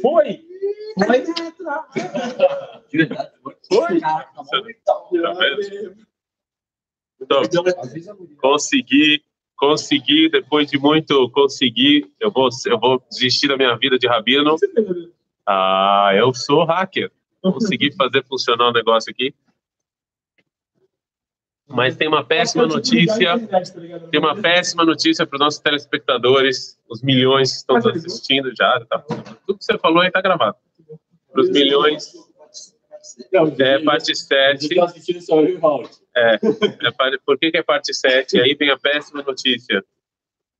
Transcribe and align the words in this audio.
Foi! 0.00 0.40
Vai 0.96 1.18
entrar. 1.20 1.88
De 2.90 2.96
verdade. 2.98 3.30
Foi! 3.72 4.00
Caraca, 4.00 4.32
Tá 4.34 4.60
vendo? 5.32 5.96
Então, 7.20 7.42
guria. 8.16 8.36
consegui, 8.40 9.22
consegui, 9.56 10.28
depois 10.30 10.70
de 10.70 10.78
muito 10.78 11.28
conseguir, 11.30 12.10
eu 12.20 12.30
vou, 12.30 12.48
eu 12.66 12.78
vou 12.78 13.02
desistir 13.10 13.48
da 13.48 13.56
minha 13.56 13.76
vida 13.76 13.98
de 13.98 14.06
rabino. 14.06 14.56
Ah, 15.46 16.10
eu 16.14 16.32
sou 16.32 16.64
hacker. 16.64 17.10
Consegui 17.42 17.92
fazer 17.92 18.24
funcionar 18.26 18.68
o 18.68 18.72
negócio 18.72 19.10
aqui. 19.10 19.34
Mas 21.68 21.96
tem 21.96 22.08
uma 22.08 22.24
péssima 22.24 22.66
notícia. 22.66 23.34
Tem 24.10 24.20
uma 24.20 24.34
péssima 24.40 24.84
notícia 24.84 25.26
para 25.26 25.36
os 25.36 25.40
nossos 25.40 25.60
telespectadores, 25.60 26.78
os 26.88 27.02
milhões 27.02 27.50
que 27.50 27.56
estão 27.58 27.76
nos 27.76 27.86
assistindo 27.86 28.50
já. 28.56 28.84
Tá, 28.88 28.98
tudo 28.98 29.58
que 29.58 29.64
você 29.64 29.78
falou 29.78 30.00
aí 30.00 30.08
está 30.08 30.20
gravado. 30.20 30.56
Para 31.30 31.42
os 31.42 31.50
milhões, 31.50 32.12
é 33.60 33.78
parte 33.84 34.16
7. 34.16 34.74
Tá. 34.74 34.92
É, 36.16 36.34
é 36.34 37.18
por 37.24 37.38
que, 37.38 37.50
que 37.50 37.58
é 37.58 37.62
parte 37.62 37.94
7? 37.94 38.40
Aí 38.40 38.54
vem 38.54 38.70
a 38.70 38.78
péssima 38.78 39.22
notícia. 39.22 39.84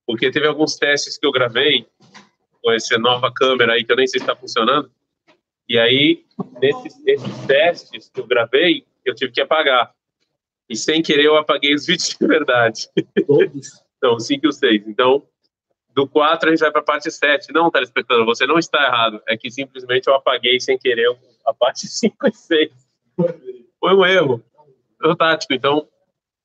Porque 0.06 0.30
teve 0.30 0.46
alguns 0.46 0.76
testes 0.76 1.18
que 1.18 1.26
eu 1.26 1.32
gravei 1.32 1.86
com 2.62 2.72
essa 2.72 2.98
nova 2.98 3.32
câmera 3.32 3.74
aí, 3.74 3.84
que 3.84 3.92
eu 3.92 3.96
nem 3.96 4.06
sei 4.06 4.20
se 4.20 4.24
está 4.24 4.36
funcionando. 4.36 4.90
E 5.68 5.78
aí, 5.78 6.24
nesses, 6.60 7.06
esses 7.06 7.46
testes 7.46 8.10
que 8.12 8.20
eu 8.20 8.26
gravei, 8.26 8.84
eu 9.04 9.14
tive 9.14 9.32
que 9.32 9.40
apagar. 9.40 9.92
E 10.68 10.76
sem 10.76 11.02
querer, 11.02 11.24
eu 11.24 11.36
apaguei 11.36 11.74
os 11.74 11.86
vídeos 11.86 12.16
de 12.18 12.26
verdade. 12.26 12.88
Todos. 13.26 13.82
Então, 13.96 14.14
o 14.14 14.20
5 14.20 14.46
e 14.46 14.48
o 14.48 14.52
6. 14.52 14.86
Então, 14.86 15.22
do 15.94 16.06
4 16.06 16.48
a 16.48 16.52
gente 16.52 16.60
vai 16.60 16.70
para 16.70 16.80
a 16.80 16.84
parte 16.84 17.10
7. 17.10 17.52
Não, 17.52 17.70
telespectador, 17.70 18.24
você 18.24 18.46
não 18.46 18.58
está 18.58 18.84
errado. 18.84 19.20
É 19.26 19.36
que 19.36 19.50
simplesmente 19.50 20.06
eu 20.08 20.14
apaguei 20.14 20.60
sem 20.60 20.78
querer 20.78 21.08
a 21.44 21.52
parte 21.54 21.86
5 21.88 22.28
e 22.28 22.32
6. 22.32 22.70
Foi 23.80 23.94
um 23.94 24.04
erro. 24.04 24.42
Erro 25.02 25.16
tático. 25.16 25.52
Então, 25.54 25.88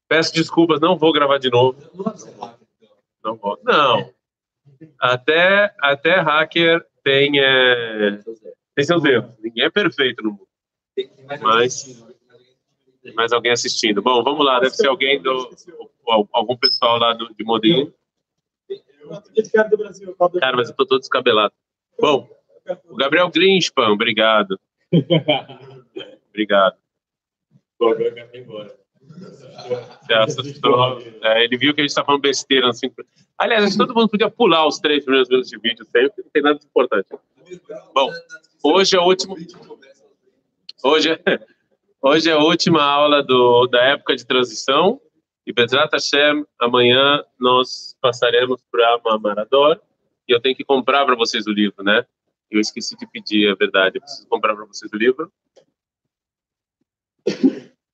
peço 0.07 0.33
desculpas, 0.33 0.79
não 0.79 0.97
vou 0.97 1.11
gravar 1.11 1.37
de 1.37 1.49
novo. 1.49 1.77
Não. 1.93 2.53
Não 3.23 3.35
vou. 3.35 3.59
Não. 3.63 4.11
Até, 4.99 5.73
até 5.79 6.19
hacker 6.19 6.85
tem, 7.03 7.39
é, 7.39 8.19
tem 8.75 8.85
seus 8.85 9.03
erros. 9.05 9.31
Ninguém 9.39 9.65
é 9.65 9.69
perfeito 9.69 10.23
no 10.23 10.31
mundo. 10.31 10.47
Mas- 11.41 12.03
Tem 13.03 13.13
mais 13.13 13.33
alguém 13.33 13.51
assistindo. 13.51 14.01
Bom, 14.01 14.23
vamos 14.23 14.45
lá. 14.45 14.59
Deve 14.59 14.75
ser 14.75 14.87
alguém 14.87 15.21
do. 15.21 15.49
Algum 16.31 16.55
pessoal 16.57 16.97
lá 16.97 17.13
do, 17.13 17.33
de 17.33 17.43
Modinho. 17.43 17.93
Cara 19.53 19.69
do 19.69 19.77
Brasil, 19.77 20.15
Fábio. 20.17 20.39
Cara, 20.39 20.55
mas 20.55 20.69
eu 20.69 20.75
tô 20.75 20.85
todo 20.85 20.99
descabelado. 20.99 21.53
Bom, 21.99 22.29
o 22.85 22.95
Gabriel 22.95 23.29
Grinspan, 23.29 23.89
obrigado. 23.89 24.59
Obrigado. 26.29 26.75
Ir 27.79 28.39
embora. 28.39 28.75
Você 30.01 30.13
assustou. 30.13 30.99
É, 31.21 31.43
ele 31.43 31.57
viu 31.57 31.73
que 31.73 31.81
a 31.81 31.83
gente 31.83 31.93
tá 31.93 32.03
falando 32.03 32.21
besteira. 32.21 32.69
Assim. 32.69 32.91
Aliás, 33.37 33.65
acho 33.65 33.73
que 33.73 33.77
todo 33.77 33.93
mundo 33.93 34.09
podia 34.09 34.31
pular 34.31 34.65
os 34.65 34.79
três 34.79 35.03
primeiros 35.03 35.29
minutos 35.29 35.49
de 35.49 35.59
vídeo 35.59 35.85
sempre, 35.85 36.23
não 36.23 36.31
tem 36.31 36.41
nada 36.41 36.57
de 36.57 36.65
importante. 36.65 37.07
Bom, 37.93 38.11
hoje 38.63 38.95
é 38.95 38.99
o 38.99 39.03
último. 39.03 39.35
Hoje 40.83 41.11
é, 41.11 41.39
hoje 42.03 42.29
é 42.29 42.33
a 42.33 42.39
última 42.39 42.83
aula 42.83 43.23
do, 43.23 43.65
da 43.67 43.81
época 43.81 44.15
de 44.15 44.25
transição. 44.25 44.99
E 45.45 45.51
Bezrat 45.51 45.91
Hashem, 45.91 46.45
amanhã 46.59 47.23
nós 47.39 47.97
passaremos 48.01 48.61
para 48.71 48.99
Mamarador. 49.03 49.81
E 50.27 50.33
eu 50.33 50.41
tenho 50.41 50.55
que 50.55 50.63
comprar 50.63 51.05
para 51.05 51.15
vocês 51.15 51.47
o 51.47 51.51
livro, 51.51 51.83
né? 51.83 52.05
Eu 52.51 52.59
esqueci 52.59 52.95
de 52.95 53.07
pedir, 53.07 53.49
é 53.49 53.55
verdade. 53.55 53.97
Eu 53.97 54.01
preciso 54.01 54.27
comprar 54.27 54.55
para 54.55 54.65
vocês 54.65 54.91
o 54.93 54.97
livro. 54.97 55.31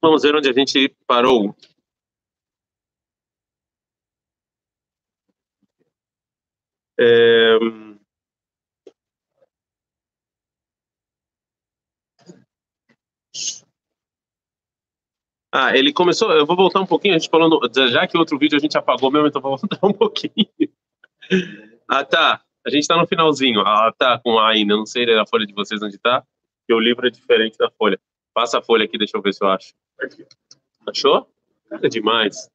Vamos 0.01 0.23
ver 0.23 0.35
onde 0.35 0.49
a 0.49 0.53
gente 0.53 0.95
parou. 1.07 1.55
É... 6.99 7.57
Ah, 15.51 15.75
ele 15.75 15.91
começou. 15.91 16.31
Eu 16.31 16.45
vou 16.45 16.55
voltar 16.55 16.79
um 16.79 16.85
pouquinho. 16.85 17.15
A 17.15 17.17
gente 17.17 17.29
falou, 17.29 17.49
no- 17.49 17.87
já 17.89 18.05
que 18.07 18.17
outro 18.17 18.37
vídeo 18.37 18.55
a 18.55 18.59
gente 18.59 18.77
apagou 18.77 19.11
mesmo, 19.11 19.27
então 19.27 19.41
vou 19.41 19.57
voltar 19.57 19.79
um 19.85 19.93
pouquinho. 19.93 20.31
Ah, 21.91 22.03
tá. 22.05 22.41
A 22.65 22.69
gente 22.69 22.87
tá 22.87 22.95
no 22.95 23.07
finalzinho. 23.07 23.61
Ah, 23.61 23.91
tá, 23.97 24.19
com 24.23 24.37
A 24.37 24.49
ainda. 24.49 24.75
Não 24.75 24.85
sei 24.85 25.05
ler 25.05 25.17
a 25.17 25.25
folha 25.25 25.45
de 25.45 25.53
vocês 25.53 25.81
onde 25.81 25.97
tá, 25.97 26.21
porque 26.61 26.73
o 26.73 26.79
livro 26.79 27.07
é 27.07 27.09
diferente 27.09 27.57
da 27.57 27.69
folha. 27.71 27.99
Passa 28.31 28.59
a 28.59 28.61
folha 28.61 28.85
aqui, 28.85 28.95
deixa 28.97 29.17
eu 29.17 29.21
ver 29.23 29.33
se 29.33 29.43
eu 29.43 29.47
acho. 29.49 29.73
Achou? 30.87 31.27
Cara, 31.67 31.89
demais. 31.89 32.47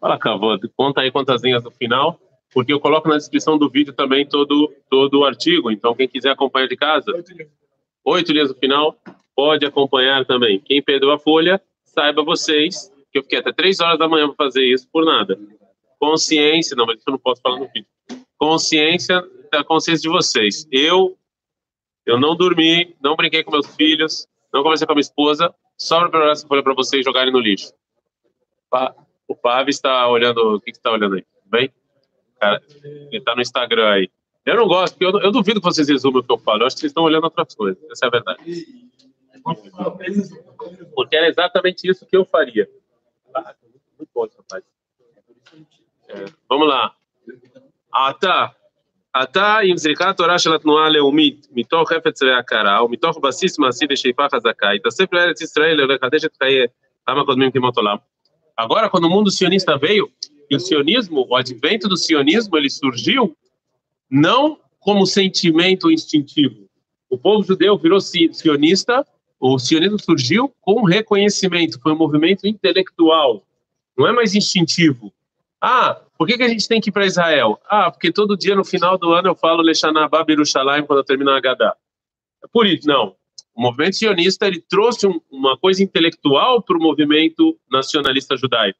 Fala, 0.00 0.18
Cavô, 0.18 0.58
conta 0.76 1.02
aí 1.02 1.10
quantas 1.12 1.42
linhas 1.42 1.62
no 1.62 1.70
final, 1.70 2.18
porque 2.52 2.72
eu 2.72 2.80
coloco 2.80 3.08
na 3.08 3.16
descrição 3.16 3.56
do 3.56 3.70
vídeo 3.70 3.92
também 3.92 4.26
todo, 4.26 4.72
todo 4.90 5.20
o 5.20 5.24
artigo. 5.24 5.70
Então, 5.70 5.94
quem 5.94 6.08
quiser 6.08 6.30
acompanhar 6.30 6.66
de 6.66 6.76
casa, 6.76 7.12
oito 8.04 8.32
linhas 8.32 8.48
no 8.50 8.56
final, 8.56 8.96
pode 9.36 9.64
acompanhar 9.64 10.24
também. 10.24 10.58
Quem 10.60 10.82
perdeu 10.82 11.12
a 11.12 11.18
folha, 11.18 11.60
saiba 11.94 12.22
vocês 12.22 12.92
que 13.10 13.18
eu 13.18 13.22
fiquei 13.22 13.38
até 13.38 13.52
três 13.52 13.80
horas 13.80 13.98
da 13.98 14.08
manhã 14.08 14.26
para 14.26 14.46
fazer 14.46 14.64
isso 14.64 14.88
por 14.92 15.04
nada. 15.04 15.38
Consciência, 15.98 16.76
não, 16.76 16.84
mas 16.84 16.98
isso 16.98 17.08
eu 17.08 17.12
não 17.12 17.18
posso 17.18 17.40
falar 17.40 17.60
no 17.60 17.66
vídeo. 17.66 17.86
Consciência 18.36 19.24
da 19.50 19.62
consciência 19.62 20.02
de 20.02 20.08
vocês. 20.08 20.66
Eu, 20.70 21.16
eu 22.04 22.18
não 22.18 22.36
dormi, 22.36 22.94
não 23.00 23.14
brinquei 23.14 23.44
com 23.44 23.52
meus 23.52 23.74
filhos, 23.76 24.26
não 24.52 24.62
conversei 24.62 24.86
com 24.86 24.92
a 24.92 24.96
minha 24.96 25.02
esposa, 25.02 25.54
só 25.78 26.00
para 26.00 26.08
preparar 26.08 26.32
essa 26.32 26.46
folha 26.46 26.62
para 26.62 26.74
vocês 26.74 27.04
jogarem 27.04 27.32
no 27.32 27.38
lixo. 27.38 27.72
O 29.28 29.34
Pavi 29.34 29.70
está 29.70 30.08
olhando, 30.08 30.56
o 30.56 30.60
que 30.60 30.72
que 30.72 30.76
está 30.76 30.90
olhando 30.90 31.14
aí? 31.14 31.22
Tudo 31.22 31.50
Bem? 31.50 31.72
Cara, 32.40 32.60
ele 32.82 33.18
está 33.18 33.34
no 33.34 33.40
Instagram 33.40 33.88
aí. 33.88 34.10
Eu 34.44 34.56
não 34.56 34.66
gosto, 34.66 34.94
porque 34.94 35.16
eu, 35.16 35.20
eu 35.22 35.30
duvido 35.30 35.60
que 35.60 35.64
vocês 35.64 35.88
resumam 35.88 36.20
o 36.20 36.24
que 36.24 36.30
eu 36.30 36.38
falo. 36.38 36.62
Eu 36.62 36.66
acho 36.66 36.76
que 36.76 36.80
vocês 36.80 36.90
estão 36.90 37.04
olhando 37.04 37.24
outras 37.24 37.54
coisas. 37.54 37.82
Essa 37.90 38.06
é 38.06 38.08
a 38.08 38.10
verdade. 38.10 38.42
Porque 40.95 41.15
era 41.15 41.27
exatamente 41.27 41.89
isso 41.89 42.05
que 42.05 42.15
eu 42.17 42.25
faria. 42.25 42.67
Ah, 43.35 43.53
muito 43.97 44.09
bom 44.13 44.25
esse 44.25 44.37
rapaz. 44.37 44.63
É, 46.09 46.25
vamos 46.49 46.67
lá. 46.67 46.89
עתה, 47.93 48.45
עתה 49.13 49.57
עם 49.63 49.77
זריקת 49.77 50.17
תורה 50.17 50.39
של 50.39 50.53
התנועה 50.55 50.85
הלאומית 50.85 51.47
מתוך 51.51 51.93
חפץ 51.93 52.21
והכרה 52.21 52.83
ומתוך 52.83 53.17
בסיס 53.17 53.59
מעשי 53.59 53.85
ושאיפה 53.89 54.23
חזקה, 54.33 54.69
התאסף 54.71 55.13
לארץ 55.13 55.41
ישראל 55.41 55.93
לחדש 55.93 56.25
את 56.25 56.37
חיי 56.43 56.65
העם 57.07 57.19
הקודמים 57.19 57.51
כמות 57.51 57.77
עולם. 57.77 57.95
Agora, 58.59 58.89
quando 58.89 59.05
o 59.05 59.09
mundo 59.09 59.31
sionista 59.31 59.77
veio, 59.77 60.11
e 60.49 60.55
o 60.55 60.59
sionismo, 60.59 61.25
o 61.29 61.35
advento 61.37 61.87
do 61.87 61.95
sionismo, 61.95 62.57
ele 62.57 62.69
surgiu 62.69 63.33
não 64.11 64.59
como 64.79 65.05
sentimento 65.05 65.89
instintivo. 65.89 66.67
O 67.09 67.17
povo 67.17 67.41
judeu 67.43 67.77
virou 67.77 68.01
si- 68.01 68.33
sionista, 68.33 69.05
o 69.46 69.58
sionismo 69.58 69.98
surgiu 70.00 70.48
com 70.62 70.84
reconhecimento, 70.84 71.78
foi 71.78 71.92
um 71.92 71.98
movimento 71.98 72.46
intelectual, 72.46 73.46
não 73.94 74.06
é 74.06 74.12
mais 74.12 74.34
instintivo. 74.34 75.12
Ah, 75.60 76.00
por 76.16 76.26
que, 76.26 76.38
que 76.38 76.42
a 76.42 76.48
gente 76.48 76.66
tem 76.66 76.80
que 76.80 76.88
ir 76.88 76.92
para 76.92 77.04
Israel? 77.04 77.60
Ah, 77.68 77.90
porque 77.90 78.10
todo 78.10 78.38
dia 78.38 78.54
no 78.54 78.64
final 78.64 78.96
do 78.96 79.12
ano 79.12 79.28
eu 79.28 79.34
falo 79.34 79.60
Leshanah 79.60 80.08
Bab 80.08 80.30
Yerushalayim 80.32 80.86
quando 80.86 81.00
eu 81.00 81.04
termino 81.04 81.30
a 81.30 81.36
Haggadah. 81.36 81.76
É 82.42 82.46
por 82.50 82.66
isso, 82.66 82.88
não. 82.88 83.16
O 83.54 83.60
movimento 83.60 83.96
sionista 83.96 84.46
ele 84.46 84.62
trouxe 84.62 85.06
um- 85.06 85.20
uma 85.30 85.58
coisa 85.58 85.82
intelectual 85.82 86.62
para 86.62 86.78
o 86.78 86.80
movimento 86.80 87.58
nacionalista 87.70 88.38
judaico. 88.38 88.78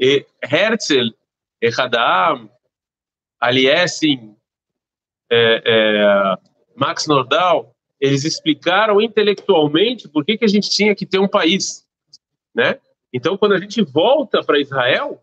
E 0.00 0.24
Herzl, 0.42 1.10
Echadaam, 1.60 2.48
Aliessin, 3.38 4.34
é, 5.30 5.62
é, 5.66 6.36
Max 6.74 7.06
Nordau, 7.06 7.71
eles 8.02 8.24
explicaram 8.24 9.00
intelectualmente 9.00 10.08
por 10.08 10.24
que, 10.24 10.36
que 10.36 10.44
a 10.44 10.48
gente 10.48 10.68
tinha 10.68 10.92
que 10.92 11.06
ter 11.06 11.20
um 11.20 11.28
país, 11.28 11.86
né? 12.52 12.80
Então, 13.12 13.38
quando 13.38 13.52
a 13.52 13.60
gente 13.60 13.80
volta 13.80 14.42
para 14.42 14.58
Israel, 14.58 15.22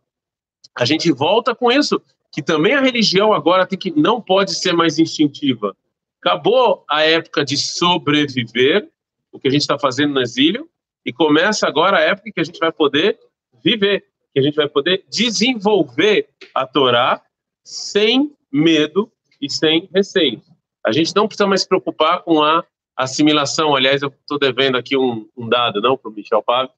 a 0.74 0.86
gente 0.86 1.12
volta 1.12 1.54
com 1.54 1.70
isso, 1.70 2.02
que 2.31 2.42
também 2.42 2.76
a 2.76 2.80
religião 2.80 3.34
agora 3.34 3.68
tem 3.68 3.78
que 3.78 3.92
não 3.92 4.22
pode 4.22 4.56
ser 4.56 4.72
mais 4.72 4.98
instintiva. 4.98 5.76
Acabou 6.22 6.86
a 6.90 7.04
época 7.04 7.44
de 7.44 7.58
sobreviver, 7.58 8.90
o 9.30 9.38
que 9.38 9.50
a 9.50 9.52
gente 9.52 9.62
está 9.62 9.78
fazendo 9.78 10.14
no 10.14 10.22
exílio, 10.22 10.70
e 11.06 11.12
começa 11.12 11.68
agora 11.68 11.98
a 11.98 12.02
época 12.02 12.31
que 12.31 12.40
a 12.40 12.44
gente 12.46 12.60
vai 12.60 12.72
poder 12.72 13.20
viver, 13.62 14.06
que 14.34 14.40
a 14.40 14.42
gente 14.42 14.56
vai 14.56 14.70
poder 14.70 15.04
desenvolver 15.10 16.30
a 16.56 16.66
Torá 16.66 17.22
sem 17.62 18.34
medo 18.50 19.12
e 19.42 19.52
sem 19.52 19.90
receio. 19.94 20.42
A 20.85 20.93
gente 20.93 21.15
não 21.15 21.27
precisa 21.27 21.47
mais 21.47 21.62
se 21.62 21.69
preocupar 21.69 22.23
com 22.23 22.43
a 22.43 22.65
assimilação. 22.97 23.75
Aliás, 23.75 24.03
eu 24.03 24.09
estou 24.09 24.39
devendo 24.39 24.77
aqui 24.77 24.97
um, 24.97 25.29
um 25.37 25.49
dado, 25.49 25.81
não, 25.81 25.97
para 25.97 26.11
o 26.11 26.15
Michel 26.15 26.43
Pave, 26.43 26.71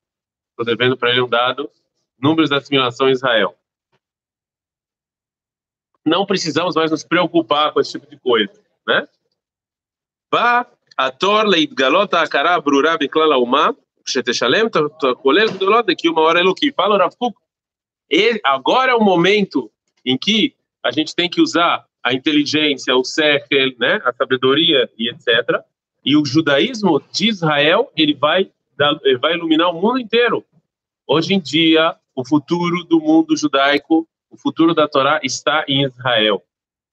estou 0.50 0.64
devendo 0.64 0.96
para 0.96 1.11
ele 1.11 1.23
um 1.23 1.28
dado, 1.28 1.70
números 2.19 2.50
da 2.50 2.58
assimilação 2.58 3.08
em 3.08 3.12
Israel 3.12 3.56
não 6.06 6.25
precisamos 6.25 6.76
mais 6.76 6.90
nos 6.90 7.02
preocupar 7.02 7.73
com 7.73 7.81
esse 7.81 7.93
tipo 7.93 8.08
de 8.08 8.17
coisa, 8.19 8.52
né? 8.87 9.06
בא 10.32 10.62
התור 10.99 11.43
להתגלות 11.43 12.14
ההכרה 12.14 12.55
הברורה 12.55 12.96
בכלל 12.96 13.32
האומה, 13.32 13.69
שתשלם 14.06 14.67
את 14.67 14.76
הכולל 15.11 15.50
גדולות 15.50 15.88
לקיום 15.88 16.19
האור 16.19 16.38
אלוקי. 16.38 16.70
Fala 16.76 16.94
o 16.94 16.99
Rav 16.99 17.17
Kuk, 17.19 17.37
e- 18.12 18.40
agora 18.44 18.93
é 18.93 18.94
o 18.94 19.00
momento 19.00 19.70
em 20.05 20.17
que 20.17 20.55
a 20.84 20.90
gente 20.93 21.14
tem 21.14 21.28
que 21.28 21.40
usar 21.40 21.84
a 22.03 22.13
inteligência, 22.13 22.95
o 22.95 23.03
sechel, 23.03 23.71
né, 23.80 24.01
a 24.03 24.13
sabedoria 24.13 24.89
e 24.98 25.09
etc. 25.09 25.62
E 26.03 26.18
o 26.18 26.25
judaísmo 26.25 27.01
de 27.12 27.30
Israel, 27.30 27.92
ele 27.95 28.13
vai, 28.13 28.50
ele 29.03 29.18
vai 29.18 29.33
iluminar 29.33 29.69
o 29.69 29.80
mundo 29.80 30.00
inteiro. 30.00 30.44
Hoje 31.07 31.33
em 31.33 31.39
dia, 31.39 31.95
o 32.15 32.25
futuro 32.27 32.83
do 32.86 33.00
mundo 33.00 33.38
judaico, 33.38 34.07
o 34.30 34.38
futuro 34.38 34.74
da 34.74 34.88
Torá 34.88 35.19
está 35.24 35.63
em 35.68 35.83
Israel. 35.83 36.42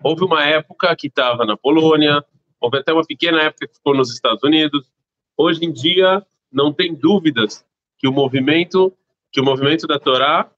Houve 0.03 0.25
uma 0.25 0.45
época 0.45 0.95
que 0.95 1.07
estava 1.07 1.45
na 1.45 1.57
Polônia, 1.57 2.23
houve 2.61 2.79
até 2.79 2.93
uma 2.93 3.05
pequena 3.05 3.43
época 3.43 3.67
que 3.67 3.75
ficou 3.75 3.95
nos 3.95 4.13
Estados 4.13 4.43
Unidos. 4.43 4.91
Hoje 5.37 5.65
em 5.65 5.73
dia, 5.73 6.25
não 6.53 6.73
tem 6.73 6.95
dúvidas 6.95 7.65
que 7.99 8.07
o 8.07 8.13
movimento, 8.13 8.93
que 9.33 9.41
o 9.41 9.45
movimento 9.45 9.87
da 9.87 9.99
Torá, 9.99 10.51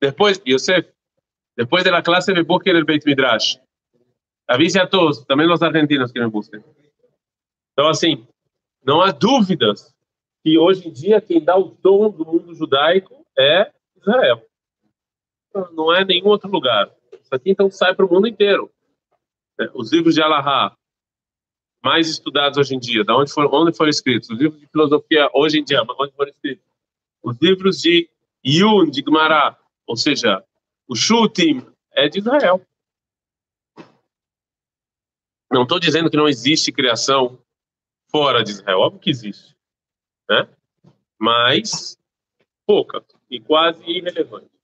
depois, 0.00 0.40
Yosef, 0.46 0.88
depois 1.56 1.84
da 1.84 2.02
classe 2.02 2.32
de 2.32 2.42
Boker 2.42 2.84
Beit 2.84 3.06
Midrash, 3.06 3.58
avise 4.48 4.78
a 4.78 4.86
todos, 4.86 5.24
também 5.24 5.50
os 5.50 5.62
argentinos 5.62 6.12
que 6.12 6.20
me 6.20 6.28
busquem. 6.28 6.62
Então, 7.72 7.88
assim, 7.88 8.26
não 8.84 9.00
há 9.00 9.10
dúvidas 9.10 9.94
que 10.42 10.58
hoje 10.58 10.88
em 10.88 10.92
dia 10.92 11.20
quem 11.20 11.42
dá 11.42 11.56
o 11.56 11.70
tom 11.70 12.10
do 12.10 12.24
mundo 12.24 12.54
judaico 12.54 13.24
é 13.38 13.70
Israel. 13.96 14.42
Não 15.72 15.94
é 15.94 16.04
nenhum 16.04 16.28
outro 16.28 16.50
lugar. 16.50 16.90
Isso 17.12 17.34
aqui 17.34 17.50
então 17.50 17.70
sai 17.70 17.94
para 17.94 18.04
o 18.04 18.12
mundo 18.12 18.26
inteiro. 18.26 18.70
É, 19.60 19.70
Os 19.74 19.92
livros 19.92 20.14
de 20.14 20.22
Alahá 20.22 20.76
mais 21.82 22.08
estudados 22.08 22.58
hoje 22.58 22.74
em 22.74 22.78
dia, 22.78 23.04
da 23.04 23.16
onde 23.16 23.32
foram, 23.32 23.50
onde 23.52 23.76
foram 23.76 23.90
escritos? 23.90 24.30
Os 24.30 24.38
livros 24.38 24.60
de 24.60 24.66
filosofia 24.68 25.28
hoje 25.34 25.58
em 25.58 25.64
dia, 25.64 25.82
onde 25.82 26.12
foram 26.14 26.30
escritos? 26.30 26.64
Os 27.22 27.36
livros 27.40 27.80
de 27.80 28.08
Yun, 28.44 28.88
de 28.88 29.02
Gemara, 29.02 29.56
ou 29.86 29.96
seja, 29.96 30.42
o 30.88 30.94
Shutim 30.94 31.64
é 31.92 32.08
de 32.08 32.18
Israel. 32.18 32.64
Não 35.51 35.63
estou 35.63 35.79
dizendo 35.79 36.09
que 36.09 36.17
não 36.17 36.27
existe 36.27 36.71
criação 36.71 37.39
fora 38.11 38.43
de 38.43 38.51
Israel, 38.51 38.79
óbvio 38.79 38.99
que 38.99 39.09
existe, 39.09 39.55
né? 40.29 40.47
Mas 41.19 41.97
pouca 42.65 43.03
e 43.29 43.39
quase 43.39 43.81
irrelevante. 43.85 44.57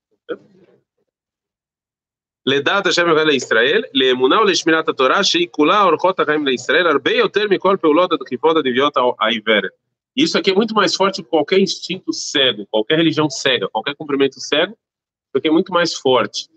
לדעת 2.45 2.85
השם 2.85 3.07
יוכל 3.07 3.23
לישראל, 3.23 3.83
לאמונה 3.93 4.41
ולשמירת 4.41 4.89
התורה, 4.89 5.23
שהיא 5.23 5.47
כולה 5.51 5.83
אורחות 5.83 6.19
החיים 6.19 6.47
לישראל, 6.47 6.87
הרבה 6.87 7.11
יותר 7.11 7.47
מכל 7.49 7.77
פעולות 7.81 8.11
הדחיפות 8.11 8.57
הדביות 8.57 8.93
העיוורת. 9.19 9.71
Isso 10.15 10.37
aqui 10.37 10.51
é 10.51 10.53
muito 10.53 10.75
mais 10.75 10.93
forte 10.93 11.23
que 11.23 11.29
qualquer 11.29 11.59
instinto 11.59 12.13
cego, 12.13 12.67
qualquer 12.67 12.97
religião 12.97 13.29
cega, 13.29 13.67
qualquer 13.69 13.95
cumprimento 13.95 14.39
cego, 14.39 14.73
isso 14.73 15.37
aqui 15.37 15.47
é 15.47 15.51
muito 15.51 15.73
mais 15.73 15.95
forte. 15.95 16.47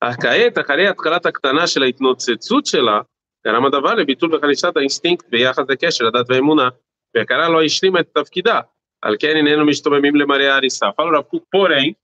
אך 0.00 0.16
כעת, 0.22 0.58
אחרי 0.58 0.88
התחלת 0.88 1.26
הקטנה 1.26 1.66
של 1.66 1.82
ההתנוצצות 1.82 2.66
שלה, 2.66 3.00
גרם 3.46 3.64
הדבר 3.66 3.94
לביטול 3.94 4.34
וחלישת 4.34 4.76
האינסטינקט 4.76 5.28
ביחס 5.28 5.64
לקשר 5.68 6.06
הדת 6.06 6.26
והאמונה, 6.28 6.68
והכרה 7.14 7.48
לא 7.48 7.62
השלימה 7.62 8.00
את 8.00 8.08
תפקידה, 8.14 8.60
על 9.02 9.16
כן 9.18 9.36
איננו 9.36 9.66
משתוממים 9.66 10.16
למראה 10.16 10.52
ההריסה. 10.54 10.86
Fala 10.86 11.08
o 11.08 11.12
Rav 11.12 11.24
Kuk, 11.30 11.44
porém, 11.54 11.94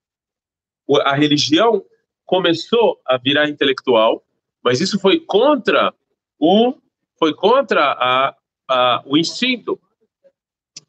o- 0.91 1.01
a 1.01 1.15
religião 1.15 1.83
começou 2.25 2.99
a 3.07 3.17
virar 3.17 3.49
intelectual, 3.49 4.23
mas 4.65 4.81
isso 4.81 4.99
foi 5.01 5.21
contra 5.21 5.93
o 6.41 6.75
foi 7.19 7.33
contra 7.35 7.83
a, 7.93 8.35
a, 8.71 9.03
o 9.07 9.17
instinto. 9.17 9.79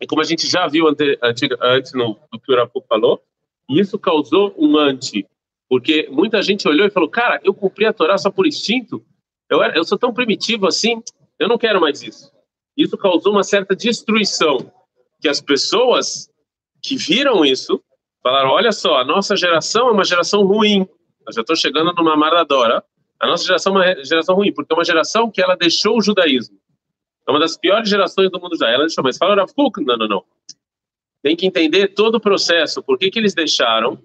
E 0.02 0.06
como 0.08 0.22
a 0.22 0.26
gente 0.26 0.46
já 0.48 0.68
viu 0.68 0.88
ante, 0.88 1.18
antiga- 1.24 1.58
antes 1.62 1.94
no, 1.94 2.18
do 2.32 2.40
que 2.40 2.52
o 2.52 2.56
Rav 2.56 2.70
Kuk 2.72 2.88
falou, 2.88 3.22
isso 3.70 3.98
causou 4.00 4.54
um 4.58 4.78
anti, 4.78 5.26
porque 5.69 6.09
muita 6.11 6.43
gente 6.43 6.69
olhou 6.69 6.87
e 6.87 6.91
falou: 6.91 7.09
"Cara, 7.09 7.41
eu 7.43 7.55
cumpri 7.55 7.87
a 7.87 7.93
Torá 7.93 8.17
só 8.19 8.31
por 8.31 8.47
instinto. 8.47 9.05
Eu 9.51 9.63
era, 9.63 9.77
eu 9.77 9.85
sou 9.85 9.99
tão 9.99 10.13
primitivo 10.13 10.67
assim, 10.67 11.03
eu 11.39 11.49
não 11.49 11.59
quero 11.59 11.81
mais 11.81 12.03
isso". 12.03 12.33
Isso 12.77 12.97
causou 12.99 13.33
uma 13.33 13.45
certa 13.45 13.75
destruição, 13.75 14.73
que 15.21 15.29
as 15.29 15.41
pessoas 15.41 16.29
que 16.83 16.97
viram 16.97 17.45
isso 17.45 17.83
falaram: 18.23 18.51
"Olha 18.51 18.73
só, 18.73 18.99
a 18.99 19.05
nossa 19.05 19.37
geração 19.37 19.89
é 19.89 19.93
uma 19.93 20.05
geração 20.05 20.45
ruim. 20.45 20.87
Eu 21.27 21.33
já 21.33 21.41
estou 21.41 21.57
chegando 21.57 21.93
numa 21.95 22.17
maradora. 22.17 22.85
A 23.19 23.27
nossa 23.27 23.45
geração 23.45 23.81
é 23.81 23.95
uma 23.95 24.05
geração 24.05 24.35
ruim, 24.35 24.53
porque 24.53 24.73
é 24.73 24.77
uma 24.77 24.85
geração 24.85 25.31
que 25.31 25.41
ela 25.41 25.57
deixou 25.57 25.97
o 25.97 26.03
judaísmo. 26.03 26.59
É 27.27 27.31
uma 27.31 27.41
das 27.41 27.57
piores 27.57 27.89
gerações 27.89 28.31
do 28.31 28.39
mundo 28.41 28.57
já. 28.57 28.69
Ela 28.69 28.85
deixou, 28.85 29.03
mas 29.03 29.17
fala 29.17 29.35
Rav 29.35 29.51
Kuk, 29.55 29.83
não, 29.83 29.97
não, 29.97 30.07
não. 30.07 30.25
Tem 31.23 31.35
que 31.35 31.47
entender 31.47 31.89
todo 31.89 32.17
o 32.17 32.21
processo. 32.21 32.83
Por 32.83 32.99
que, 32.99 33.11
que 33.11 33.19
eles 33.19 33.35
deixaram 33.35 33.99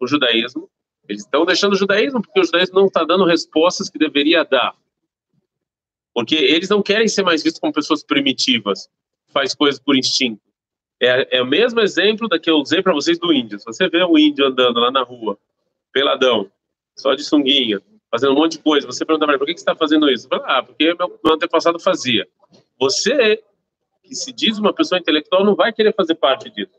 o 0.00 0.06
judaísmo? 0.06 0.68
Eles 1.08 1.22
estão 1.22 1.46
deixando 1.46 1.72
o 1.72 1.76
judaísmo 1.76 2.20
porque 2.20 2.40
o 2.40 2.44
judaísmo 2.44 2.78
não 2.78 2.86
está 2.86 3.02
dando 3.02 3.24
respostas 3.24 3.88
que 3.88 3.98
deveria 3.98 4.44
dar. 4.44 4.76
Porque 6.12 6.34
eles 6.34 6.68
não 6.68 6.82
querem 6.82 7.08
ser 7.08 7.22
mais 7.22 7.42
vistos 7.42 7.60
como 7.60 7.72
pessoas 7.72 8.02
primitivas, 8.02 8.88
faz 9.28 9.54
coisas 9.54 9.80
por 9.80 9.96
instinto. 9.96 10.42
É, 11.00 11.38
é 11.38 11.42
o 11.42 11.46
mesmo 11.46 11.80
exemplo 11.80 12.28
da 12.28 12.38
que 12.38 12.50
eu 12.50 12.56
usei 12.56 12.82
para 12.82 12.92
vocês 12.92 13.18
do 13.18 13.32
índio. 13.32 13.58
Se 13.58 13.64
você 13.64 13.88
vê 13.88 14.04
um 14.04 14.18
índio 14.18 14.46
andando 14.46 14.80
lá 14.80 14.90
na 14.90 15.02
rua, 15.02 15.38
peladão, 15.92 16.50
só 16.96 17.14
de 17.14 17.22
sunguinha, 17.22 17.80
fazendo 18.10 18.32
um 18.32 18.36
monte 18.36 18.52
de 18.52 18.58
coisa, 18.58 18.86
você 18.86 19.04
pergunta 19.04 19.24
para 19.24 19.34
ele, 19.34 19.38
por 19.38 19.46
que 19.46 19.52
você 19.52 19.60
está 19.60 19.76
fazendo 19.76 20.10
isso? 20.10 20.28
Fala, 20.28 20.44
ah, 20.46 20.62
porque 20.62 20.92
meu, 20.94 21.20
meu 21.24 21.34
antepassado 21.34 21.78
fazia. 21.78 22.26
Você, 22.80 23.42
que 24.02 24.14
se 24.14 24.32
diz 24.32 24.58
uma 24.58 24.72
pessoa 24.72 24.98
intelectual, 24.98 25.44
não 25.44 25.54
vai 25.54 25.72
querer 25.72 25.94
fazer 25.94 26.16
parte 26.16 26.50
disso. 26.50 26.78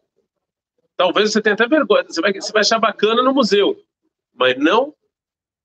Talvez 0.97 1.31
você 1.31 1.41
tenha 1.41 1.53
até 1.53 1.65
vergonha, 1.65 2.03
você 2.03 2.19
vai, 2.19 2.33
você 2.33 2.51
vai 2.51 2.59
achar 2.59 2.77
bacana 2.77 3.23
no 3.23 3.33
museu, 3.33 3.81
mas 4.39 4.57
não. 4.57 4.95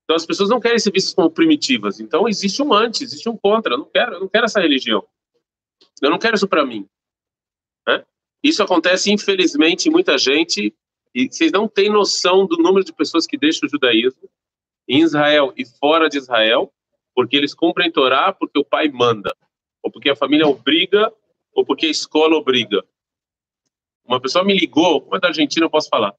Então 0.03 0.15
as 0.15 0.25
pessoas 0.25 0.49
não 0.49 0.59
querem 0.59 0.77
ser 0.77 0.91
vistas 0.91 1.13
como 1.13 1.31
primitivas. 1.31 1.99
Então 1.99 2.27
existe 2.27 2.61
um 2.61 2.73
antes, 2.73 3.01
existe 3.01 3.27
um 3.29 3.37
contra. 3.37 3.73
Eu 3.73 3.79
não 3.79 3.85
quero, 3.85 4.13
eu 4.15 4.19
não 4.19 4.27
quero 4.27 4.45
essa 4.45 4.59
religião. 4.59 5.03
Eu 6.01 6.09
não 6.09 6.19
quero 6.19 6.35
isso 6.35 6.47
para 6.47 6.65
mim. 6.65 6.87
Né? 7.87 8.03
Isso 8.43 8.61
acontece, 8.61 9.11
infelizmente, 9.11 9.87
em 9.87 9.91
muita 9.91 10.17
gente, 10.17 10.75
e 11.13 11.27
vocês 11.31 11.51
não 11.51 11.67
têm 11.67 11.89
noção 11.89 12.45
do 12.45 12.57
número 12.57 12.83
de 12.83 12.91
pessoas 12.91 13.25
que 13.25 13.37
deixam 13.37 13.65
o 13.65 13.69
judaísmo 13.69 14.29
em 14.87 15.01
Israel 15.01 15.53
e 15.55 15.65
fora 15.65 16.09
de 16.09 16.17
Israel, 16.17 16.71
porque 17.15 17.37
eles 17.37 17.55
cumprem 17.55 17.91
Torá 17.91 18.33
porque 18.33 18.59
o 18.59 18.65
pai 18.65 18.89
manda, 18.89 19.33
ou 19.81 19.89
porque 19.89 20.09
a 20.09 20.15
família 20.15 20.45
obriga, 20.45 21.11
ou 21.53 21.65
porque 21.65 21.85
a 21.85 21.89
escola 21.89 22.35
obriga. 22.35 22.83
Uma 24.03 24.19
pessoa 24.19 24.43
me 24.43 24.53
ligou, 24.53 25.09
é 25.13 25.19
da 25.19 25.29
Argentina, 25.29 25.65
eu 25.65 25.69
posso 25.69 25.89
falar. 25.89 26.13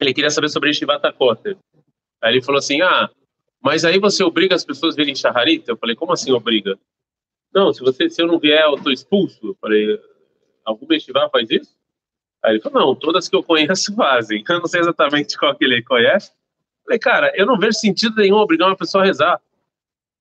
Ele 0.00 0.12
queria 0.12 0.30
saber 0.30 0.48
sobre 0.48 0.72
Shivata 0.72 1.12
Kotter. 1.12 1.56
Aí 2.22 2.34
ele 2.34 2.42
falou 2.42 2.58
assim, 2.58 2.82
ah, 2.82 3.10
mas 3.62 3.84
aí 3.84 3.98
você 3.98 4.22
obriga 4.22 4.54
as 4.54 4.64
pessoas 4.64 4.94
a 4.94 4.96
virem 4.96 5.14
Shaharit? 5.14 5.68
Eu 5.68 5.76
falei, 5.76 5.96
como 5.96 6.12
assim 6.12 6.32
obriga? 6.32 6.78
Não, 7.52 7.72
se, 7.72 7.80
você, 7.80 8.08
se 8.10 8.20
eu 8.20 8.26
não 8.26 8.38
vier, 8.38 8.62
eu 8.64 8.74
estou 8.74 8.92
expulso. 8.92 9.38
Eu 9.42 9.56
falei, 9.60 9.98
algum 10.64 10.86
Yeshiva 10.92 11.28
faz 11.30 11.50
isso? 11.50 11.76
Aí 12.44 12.52
ele 12.52 12.60
falou, 12.60 12.88
não, 12.88 12.94
todas 12.94 13.28
que 13.28 13.36
eu 13.36 13.42
conheço 13.42 13.94
fazem. 13.96 14.44
Eu 14.46 14.60
não 14.60 14.66
sei 14.66 14.80
exatamente 14.80 15.36
qual 15.38 15.54
que 15.56 15.64
ele 15.64 15.82
conhece. 15.82 16.30
Eu 16.30 16.84
falei, 16.84 16.98
cara, 16.98 17.32
eu 17.34 17.46
não 17.46 17.58
vejo 17.58 17.78
sentido 17.78 18.16
nenhum 18.16 18.36
obrigar 18.36 18.68
uma 18.68 18.76
pessoa 18.76 19.02
a 19.02 19.06
rezar. 19.06 19.40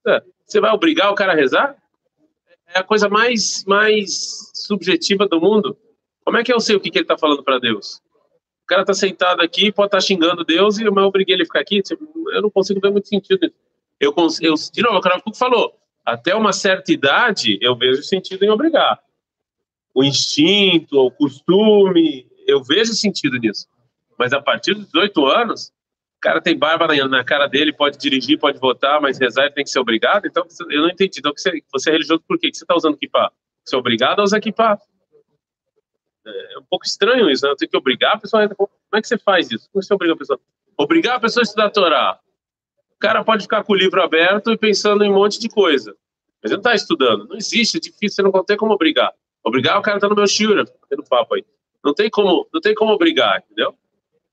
É, 0.07 0.23
Você 0.45 0.59
vai 0.59 0.71
obrigar 0.71 1.11
o 1.11 1.15
cara 1.15 1.33
a 1.33 1.35
rezar? 1.35 1.75
É 2.73 2.79
a 2.79 2.83
coisa 2.83 3.07
mais, 3.09 3.63
mais 3.65 4.51
subjetiva 4.55 5.27
do 5.27 5.39
mundo. 5.39 5.77
Como 6.23 6.37
é 6.37 6.43
que 6.43 6.51
eu 6.51 6.59
sei 6.59 6.75
o 6.75 6.79
que, 6.79 6.89
que 6.89 6.97
ele 6.97 7.03
está 7.03 7.17
falando 7.17 7.43
para 7.43 7.59
Deus? 7.59 8.01
O 8.65 8.67
cara 8.67 8.81
está 8.81 8.95
sentado 8.95 9.43
aqui, 9.43 9.71
pode 9.71 9.89
estar 9.89 9.99
tá 9.99 10.01
xingando 10.01 10.43
Deus 10.43 10.79
e 10.79 10.83
eu 10.83 10.91
obriguei 10.91 11.35
ele 11.35 11.43
a 11.43 11.45
ficar 11.45 11.59
aqui. 11.59 11.83
Tipo, 11.83 12.03
Eu 12.31 12.41
não 12.41 12.49
consigo 12.49 12.81
ver 12.81 12.91
muito 12.91 13.07
sentido 13.07 13.39
nisso. 13.39 13.55
Eu, 13.99 14.13
eu, 14.41 14.55
de 14.73 14.81
novo, 14.81 14.97
o 14.97 15.01
cara 15.01 15.21
falou, 15.35 15.71
até 16.03 16.33
uma 16.33 16.51
certa 16.51 16.91
idade 16.91 17.59
eu 17.61 17.75
vejo 17.77 18.01
sentido 18.01 18.43
em 18.43 18.49
obrigar. 18.49 18.99
O 19.93 20.03
instinto, 20.03 20.99
o 20.99 21.11
costume, 21.11 22.27
eu 22.47 22.63
vejo 22.63 22.93
sentido 22.93 23.37
nisso. 23.37 23.67
Mas 24.17 24.33
a 24.33 24.41
partir 24.41 24.73
dos 24.73 24.87
18 24.87 25.25
anos, 25.27 25.67
o 26.17 26.21
cara 26.21 26.41
tem 26.41 26.57
barba 26.57 26.87
na, 26.87 27.23
cara 27.23 27.45
dele, 27.45 27.71
pode 27.71 27.99
dirigir, 27.99 28.39
pode 28.39 28.59
votar, 28.59 28.99
mas 28.99 29.19
rezar 29.19 29.51
tem 29.51 29.63
que 29.63 29.69
ser 29.69 29.79
obrigado. 29.79 30.25
Então, 30.25 30.43
eu 30.71 30.81
não 30.81 30.89
entendi. 30.89 31.19
Então, 31.19 31.31
você, 31.35 31.61
você 31.71 31.89
é 31.91 31.93
religioso 31.93 32.23
por 32.27 32.39
quê? 32.39 32.49
Que 32.49 32.57
você 32.57 32.63
está 32.63 32.75
usando 32.75 32.97
kippah? 32.97 33.31
Você 33.63 33.75
é 33.75 33.79
obrigado 33.79 34.21
a 34.21 34.23
usar 34.23 34.39
kippah. 34.39 34.79
É 36.25 36.59
um 36.59 36.63
pouco 36.69 36.85
estranho 36.85 37.29
isso, 37.29 37.45
né? 37.45 37.51
Eu 37.51 37.55
tenho 37.55 37.69
que 37.69 37.77
obrigar 37.77 38.15
a 38.15 38.17
pessoa. 38.17 38.47
Como 38.49 38.69
é 38.93 39.01
que 39.01 39.07
você 39.07 39.17
faz 39.17 39.51
isso? 39.51 39.69
Como 39.71 39.83
você 39.83 39.93
obriga 39.93 40.13
a 40.13 40.17
pessoa? 40.17 40.39
Obrigar 40.77 41.15
a 41.17 41.19
pessoa 41.19 41.41
a 41.41 41.45
estudar 41.45 41.65
a 41.65 41.69
Torá. 41.69 42.19
O 42.95 42.99
cara 42.99 43.23
pode 43.23 43.43
ficar 43.43 43.63
com 43.63 43.73
o 43.73 43.75
livro 43.75 44.01
aberto 44.01 44.51
e 44.51 44.57
pensando 44.57 45.03
em 45.03 45.11
um 45.11 45.15
monte 45.15 45.39
de 45.39 45.49
coisa. 45.49 45.95
Mas 46.41 46.51
ele 46.51 46.55
não 46.55 46.59
está 46.61 46.73
estudando. 46.73 47.27
Não 47.27 47.37
existe, 47.37 47.77
é 47.77 47.79
difícil, 47.79 48.15
você 48.15 48.21
não 48.23 48.43
tem 48.43 48.57
como 48.57 48.73
obrigar. 48.73 49.13
Obrigar 49.43 49.77
o 49.77 49.81
cara 49.81 49.99
tá 49.99 50.09
no 50.09 50.15
meu 50.15 50.27
shiura, 50.27 50.65
tendo 50.89 51.03
papo 51.03 51.35
aí. 51.35 51.45
Não 51.83 51.93
tem 51.93 52.09
como, 52.09 52.47
não 52.51 52.61
tem 52.61 52.73
como 52.73 52.91
obrigar, 52.91 53.43
entendeu? 53.45 53.75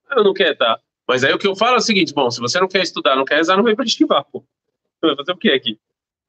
Ela 0.09 0.23
não 0.23 0.33
quer, 0.33 0.57
tá? 0.57 0.79
Mas 1.07 1.23
aí 1.23 1.33
o 1.33 1.37
que 1.37 1.47
eu 1.47 1.55
falo 1.55 1.75
é 1.75 1.77
o 1.77 1.81
seguinte, 1.81 2.13
bom, 2.13 2.31
se 2.31 2.39
você 2.39 2.59
não 2.59 2.67
quer 2.67 2.81
estudar, 2.81 3.15
não 3.15 3.25
quer 3.25 3.35
rezar, 3.35 3.55
não 3.55 3.63
vem 3.63 3.75
para 3.75 3.85
estivar, 3.85 4.23
pô. 4.23 4.43
Vai 5.01 5.15
fazer 5.15 5.33
o 5.33 5.37
que 5.37 5.51
aqui? 5.51 5.77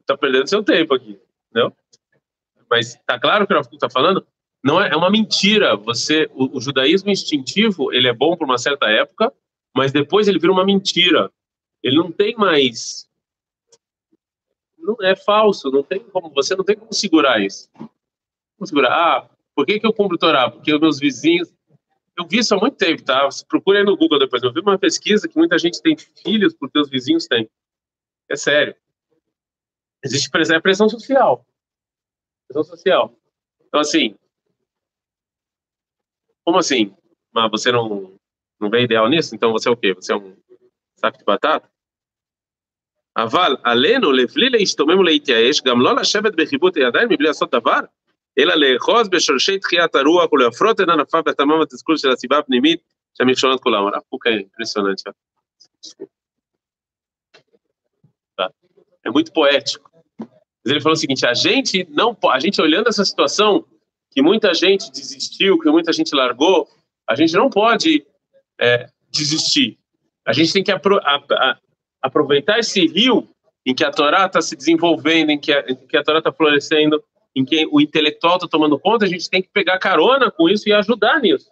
está 0.05 0.17
perdendo 0.17 0.47
seu 0.47 0.63
tempo 0.63 0.95
aqui, 0.95 1.19
não? 1.53 1.73
Mas 2.71 2.95
tá 3.07 3.19
claro 3.19 3.45
o 3.45 3.47
que 3.47 3.53
o 3.53 3.57
Rav 3.57 3.67
está 3.73 3.91
falando? 3.91 4.27
Não 4.65 4.81
é, 4.81 4.89
é 4.91 4.97
uma 4.97 5.11
mentira. 5.11 5.77
Você, 5.77 6.29
o, 6.33 6.57
o 6.57 6.61
judaísmo 6.61 7.11
instintivo, 7.11 7.93
ele 7.93 8.09
é 8.09 8.13
bom 8.15 8.37
por 8.37 8.47
uma 8.47 8.59
certa 8.59 8.89
época, 8.89 9.33
mas 9.77 9.93
depois 9.93 10.27
ele 10.27 10.39
vira 10.39 10.53
uma 10.53 10.65
mentira. 10.65 11.31
Ele 11.83 11.97
não 11.97 12.11
tem 12.11 12.35
mais 12.35 13.07
não 14.85 14.97
é 15.01 15.17
falso, 15.17 15.71
não 15.71 15.83
tem 15.83 15.99
como, 15.99 16.31
você 16.31 16.55
não 16.55 16.63
tem 16.63 16.77
como 16.77 16.93
segurar 16.93 17.41
isso. 17.41 17.71
Como 17.73 18.67
segurar? 18.67 18.93
Ah, 18.93 19.31
por 19.55 19.65
que, 19.65 19.81
que 19.81 19.87
eu 19.87 19.93
cumpro 19.93 20.19
Torá? 20.19 20.51
Porque 20.51 20.73
os 20.73 20.81
meus 20.81 20.99
vizinhos. 20.99 21.53
Eu 22.17 22.27
vi 22.29 22.39
isso 22.39 22.55
há 22.55 22.59
muito 22.59 22.77
tempo, 22.77 23.03
tá? 23.03 23.29
Procure 23.49 23.79
aí 23.79 23.85
no 23.85 23.97
Google 23.97 24.19
depois. 24.19 24.43
Eu 24.43 24.53
vi 24.53 24.61
uma 24.61 24.79
pesquisa 24.79 25.27
que 25.27 25.37
muita 25.37 25.59
gente 25.59 25.83
tem 25.83 25.97
filhos 25.97 26.55
porque 26.55 26.79
os 26.79 26.89
vizinhos 26.89 27.27
têm. 27.27 27.51
É 28.29 28.37
sério. 28.37 28.77
Existe 30.05 30.31
pressão, 30.31 30.57
é 30.57 30.61
pressão 30.61 30.89
social. 30.89 31.45
Pressão 32.47 32.63
social. 32.63 33.19
Então, 33.67 33.81
assim. 33.81 34.15
Como 36.46 36.58
assim? 36.58 36.94
Mas 37.34 37.52
você 37.52 37.72
não, 37.72 38.14
não 38.60 38.70
vê 38.70 38.84
ideal 38.84 39.08
nisso? 39.08 39.36
Então 39.36 39.52
você 39.52 39.70
é 39.70 39.72
o 39.72 39.78
quê? 39.78 39.94
Você 39.94 40.14
é 40.14 40.16
um 40.16 40.36
saco 40.96 41.18
de 41.18 41.24
batata? 41.24 41.70
אבל 43.18 43.56
עלינו, 43.64 44.12
לבלי 44.12 44.50
להשתומם 44.50 45.00
ולהתייאש, 45.00 45.62
גם 45.62 45.82
לא 45.82 45.96
לשבת 45.96 46.36
בחיבוט 46.36 46.78
הידיים 46.78 47.10
מבלי 47.10 47.28
לעשות 47.28 47.52
דבר, 47.52 47.80
אלא 48.40 48.56
לאחוז 48.56 49.10
בשורשי 49.10 49.60
תחיית 49.60 49.96
הרוח 49.96 50.34
ולהפרות 50.34 50.82
את 50.82 50.90
ענפיו 50.90 51.24
בתמם 51.24 51.62
התסכול 51.62 51.98
של 51.98 52.12
הסיבה 52.12 52.38
הפנימית 52.38 52.80
שהמכשונות 53.18 53.64
כולם. 53.64 53.88
הרב 53.88 54.02
קוק 54.10 54.28
é 54.28 54.32
impressionante. 54.32 55.04
É 59.06 59.10
muito 59.12 59.32
poético. 59.34 59.90
Mas 60.20 60.72
ele 60.72 60.82
falou 60.82 60.94
o 60.94 61.02
seguinte: 61.04 61.26
a 61.26 61.34
gente 61.34 61.88
não, 61.90 62.18
a 62.32 62.40
gente 62.40 62.62
olhando 62.62 62.88
essa 62.90 63.04
situação 63.04 63.66
que 64.15 64.23
muita 64.23 64.55
gente 64.55 64.93
desistiu, 64.93 65.59
que 65.59 65.69
muita 65.69 65.93
gente 65.93 66.15
largou, 66.15 66.69
a 67.09 67.17
gente 67.17 67.35
não 67.35 67.51
pode 67.51 68.07
é, 68.61 68.89
desistir. 69.11 69.77
A 70.25 70.33
gente 70.33 70.53
tem 70.53 70.63
que 70.63 70.71
apro 70.71 70.99
a, 70.99 71.17
a, 71.17 71.59
aproveitar 72.01 72.59
esse 72.59 72.87
rio 72.87 73.29
em 73.67 73.75
que 73.75 73.85
a 73.85 73.91
Torá 73.91 74.27
está 74.27 74.41
se 74.41 74.55
desenvolvendo, 74.55 75.31
em 75.31 75.39
que 75.39 75.53
a, 75.53 75.65
em 75.69 75.75
que 75.75 75.97
a 75.97 76.05
Torá 76.05 76.19
está 76.19 76.33
florescendo, 76.33 77.03
em 77.35 77.45
que 77.45 77.67
o 77.73 77.81
intelectual 77.81 78.37
está 78.37 78.47
tomando 78.47 78.79
conta, 78.79 79.05
a 79.05 79.09
gente 79.09 79.29
tem 79.29 79.43
que 79.43 79.49
pegar 79.53 79.79
carona 79.79 80.31
com 80.31 80.49
isso 80.49 80.69
e 80.69 80.73
ajudar 80.73 81.21
nisso. 81.21 81.51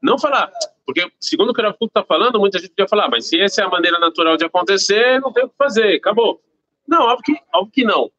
Não 0.00 0.16
falar, 0.16 0.52
porque 0.86 1.10
segundo 1.18 1.50
o 1.50 1.54
que 1.54 1.60
o 1.60 1.64
Rafuto 1.64 1.86
está 1.86 2.04
falando, 2.04 2.38
muita 2.38 2.58
gente 2.58 2.70
podia 2.70 2.86
falar, 2.86 3.08
mas 3.08 3.26
se 3.26 3.40
essa 3.40 3.62
é 3.62 3.64
a 3.64 3.68
maneira 3.68 3.98
natural 3.98 4.36
de 4.36 4.44
acontecer, 4.44 5.20
não 5.20 5.32
tem 5.32 5.44
o 5.44 5.48
que 5.48 5.56
fazer, 5.56 5.96
acabou. 5.96 6.40
Não, 6.86 7.02
óbvio 7.02 7.24
que, 7.24 7.42
óbvio 7.52 7.72
que 7.72 7.84
não. 7.84 8.10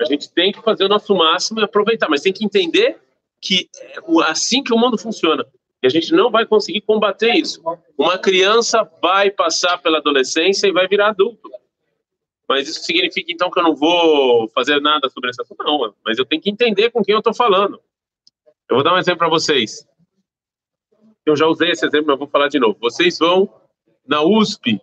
A 0.00 0.04
gente 0.06 0.32
tem 0.32 0.52
que 0.52 0.62
fazer 0.62 0.84
o 0.84 0.88
nosso 0.88 1.14
máximo 1.14 1.60
e 1.60 1.64
aproveitar, 1.64 2.08
mas 2.08 2.22
tem 2.22 2.32
que 2.32 2.44
entender 2.44 2.98
que 3.42 3.68
assim 4.24 4.62
que 4.62 4.72
o 4.72 4.78
mundo 4.78 4.96
funciona. 4.96 5.44
E 5.82 5.86
a 5.86 5.90
gente 5.90 6.12
não 6.12 6.30
vai 6.30 6.46
conseguir 6.46 6.80
combater 6.82 7.34
isso. 7.34 7.60
Uma 7.98 8.16
criança 8.16 8.88
vai 9.02 9.30
passar 9.30 9.78
pela 9.78 9.98
adolescência 9.98 10.68
e 10.68 10.72
vai 10.72 10.86
virar 10.86 11.08
adulto. 11.08 11.50
Mas 12.48 12.68
isso 12.68 12.84
significa 12.84 13.32
então 13.32 13.50
que 13.50 13.58
eu 13.58 13.64
não 13.64 13.74
vou 13.74 14.48
fazer 14.50 14.80
nada 14.80 15.08
sobre 15.08 15.30
essa 15.30 15.44
coisa? 15.44 15.64
Não, 15.64 15.92
mas 16.04 16.18
eu 16.18 16.24
tenho 16.24 16.40
que 16.40 16.50
entender 16.50 16.90
com 16.90 17.02
quem 17.02 17.14
eu 17.14 17.18
estou 17.18 17.34
falando. 17.34 17.80
Eu 18.70 18.76
vou 18.76 18.84
dar 18.84 18.94
um 18.94 18.98
exemplo 18.98 19.18
para 19.18 19.28
vocês. 19.28 19.86
Eu 21.26 21.34
já 21.34 21.46
usei 21.46 21.70
esse 21.70 21.84
exemplo, 21.84 22.08
mas 22.08 22.18
vou 22.18 22.28
falar 22.28 22.48
de 22.48 22.60
novo. 22.60 22.78
Vocês 22.80 23.18
vão 23.18 23.52
na 24.06 24.22
USP, 24.22 24.80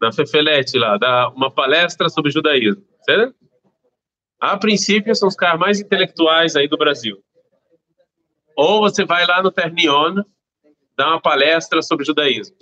na 0.00 0.10
Fefelete 0.10 0.78
lá, 0.78 0.96
dar 0.96 1.28
uma 1.30 1.50
palestra 1.50 2.08
sobre 2.08 2.30
judaísmo, 2.30 2.82
certo? 3.02 3.34
A 4.38 4.56
princípio, 4.56 5.14
são 5.14 5.28
os 5.28 5.36
caras 5.36 5.60
mais 5.60 5.80
intelectuais 5.80 6.56
aí 6.56 6.66
do 6.66 6.78
Brasil. 6.78 7.22
Ou 8.56 8.80
você 8.80 9.04
vai 9.04 9.26
lá 9.26 9.42
no 9.42 9.50
Ternion, 9.50 10.22
dar 10.96 11.08
uma 11.08 11.20
palestra 11.20 11.82
sobre 11.82 12.04
judaísmo. 12.04 12.56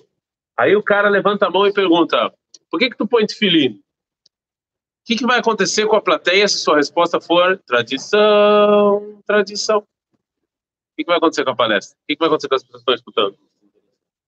Aí 0.57 0.75
o 0.77 0.83
cara 0.83 1.09
levanta 1.09 1.47
a 1.47 1.51
mão 1.51 1.67
e 1.67 1.73
pergunta: 1.73 2.33
por 2.71 2.79
que 2.79 2.91
que 2.91 2.97
tu 2.97 3.07
põe 3.07 3.27
tefilim? 3.27 3.75
O 3.75 3.83
que, 5.05 5.17
que 5.17 5.27
vai 5.27 5.39
acontecer 5.39 5.87
com 5.87 5.97
a 5.97 6.03
plateia 6.03 6.47
se 6.47 6.59
sua 6.59 6.77
resposta 6.77 7.21
for 7.21 7.59
tradição, 7.67 9.23
tradição? 9.27 9.79
O 9.79 9.85
que, 10.97 11.05
que 11.05 11.09
vai 11.09 11.17
acontecer 11.17 11.45
com 11.45 11.51
a 11.51 11.57
palestra? 11.57 11.97
O 11.97 12.07
que, 12.07 12.15
que 12.15 12.19
vai 12.19 12.29
acontecer 12.29 12.49
com 12.49 12.55
as 12.57 12.63
pessoas 12.63 12.83
que 12.83 12.91
estão 12.91 12.95
escutando? 12.95 13.39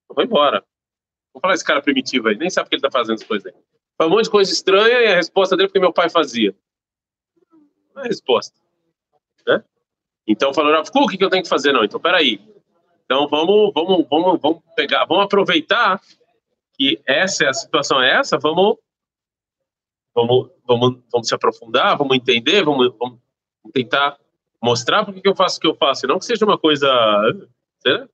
Eu 0.09 0.15
vou 0.15 0.23
embora. 0.23 0.63
Vou 1.33 1.39
falar 1.39 1.53
esse 1.53 1.63
cara 1.63 1.81
primitivo 1.81 2.27
aí, 2.27 2.35
nem 2.35 2.49
sabe 2.49 2.67
o 2.67 2.69
que 2.69 2.75
ele 2.75 2.85
está 2.85 2.91
fazendo 2.91 3.25
coisas 3.25 3.45
aí. 3.45 3.61
Foi 3.95 4.07
um 4.07 4.09
monte 4.09 4.25
de 4.25 4.31
coisa 4.31 4.51
estranha 4.51 5.01
e 5.01 5.07
a 5.07 5.15
resposta 5.15 5.55
dele 5.55 5.65
é 5.65 5.69
porque 5.69 5.79
meu 5.79 5.93
pai 5.93 6.09
fazia. 6.09 6.55
Não 7.93 8.01
é 8.01 8.05
a 8.05 8.07
resposta. 8.07 8.59
Né? 9.45 9.63
Então 10.31 10.53
falou, 10.53 10.71
Rav 10.71 10.89
Kuk, 10.89 11.13
o 11.13 11.17
que 11.17 11.23
eu 11.23 11.29
tenho 11.29 11.43
que 11.43 11.49
fazer? 11.49 11.73
Não, 11.73 11.83
então 11.83 11.99
peraí. 11.99 12.39
Então 13.03 13.27
vamos, 13.27 13.73
vamos, 13.73 14.07
vamos, 14.09 14.41
vamos 14.41 14.61
pegar, 14.75 15.05
vamos 15.05 15.25
aproveitar 15.25 15.99
que 16.73 17.01
essa 17.05 17.43
é 17.43 17.49
a 17.49 17.53
situação 17.53 18.01
é 18.01 18.17
essa, 18.17 18.37
vamos, 18.39 18.77
vamos, 20.15 20.49
vamos, 20.65 20.99
vamos 21.11 21.27
se 21.27 21.35
aprofundar, 21.35 21.97
vamos 21.97 22.15
entender, 22.15 22.63
vamos, 22.63 22.93
vamos 22.97 23.19
tentar 23.73 24.17
mostrar 24.63 25.03
porque 25.03 25.19
que 25.19 25.27
eu 25.27 25.35
faço 25.35 25.57
o 25.57 25.59
que 25.59 25.67
eu 25.67 25.75
faço, 25.75 26.07
não 26.07 26.19
que 26.19 26.25
seja 26.25 26.45
uma 26.45 26.57
coisa, 26.57 26.87
né? 27.33 27.47
será? 27.81 28.07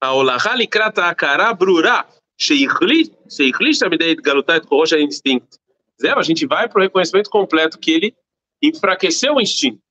A 0.00 0.14
olahá 0.14 0.54
likrata 0.54 1.06
akara 1.06 1.52
brura. 1.52 2.06
ברורה 2.39 3.03
שהחליש 3.29 3.79
תלמידי 3.79 4.11
התגלותה 4.11 4.57
את 4.57 4.65
כוחו 4.65 4.87
של 4.87 4.95
האינסטינקט. 4.95 5.55
זהו, 5.97 6.19
a 6.19 6.23
gente 6.23 6.45
vai 6.45 6.67
para 6.67 6.79
o 6.79 6.83
reconhecimento 6.83 7.29
completo 7.29 7.79
que 7.79 7.91
ele 7.91 8.13
enfraqueceu 8.61 9.35
o 9.35 9.41
instinto. 9.41 9.83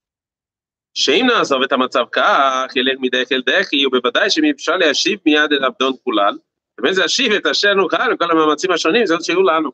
שאם 0.94 1.26
נעזוב 1.26 1.62
את 1.62 1.72
המצב 1.72 2.04
כך, 2.12 2.76
ילך 2.76 2.99
מדרך 3.00 3.32
אל 3.32 3.42
דחי, 3.46 3.87
ובוודאי 3.87 4.30
שאם 4.30 4.44
אפשר 4.54 4.76
להשיב 4.76 5.18
מיד 5.26 5.52
אל 5.52 5.64
עבדון 5.64 5.92
כולל, 6.04 6.38
também 6.80 6.92
זה 6.92 7.00
להשיב 7.00 7.32
את 7.32 7.46
אשר 7.46 7.75
נוכל 7.75 7.96
עם 8.11 8.16
כל 8.16 8.30
המאמצים 8.30 8.70
השונים, 8.70 9.06
זאת 9.06 9.25
שיהיו 9.25 9.42
לנו. 9.42 9.70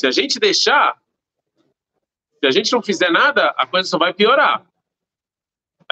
Se 0.00 0.06
a 0.06 0.10
gente 0.10 0.38
deixar, 0.38 0.94
se 2.38 2.46
a 2.46 2.50
gente 2.50 2.70
não 2.70 2.82
fizer 2.82 3.10
nada, 3.10 3.54
a 3.56 3.66
coisa 3.66 3.88
só 3.88 3.98
vai 3.98 4.12
piorar. 4.12 4.66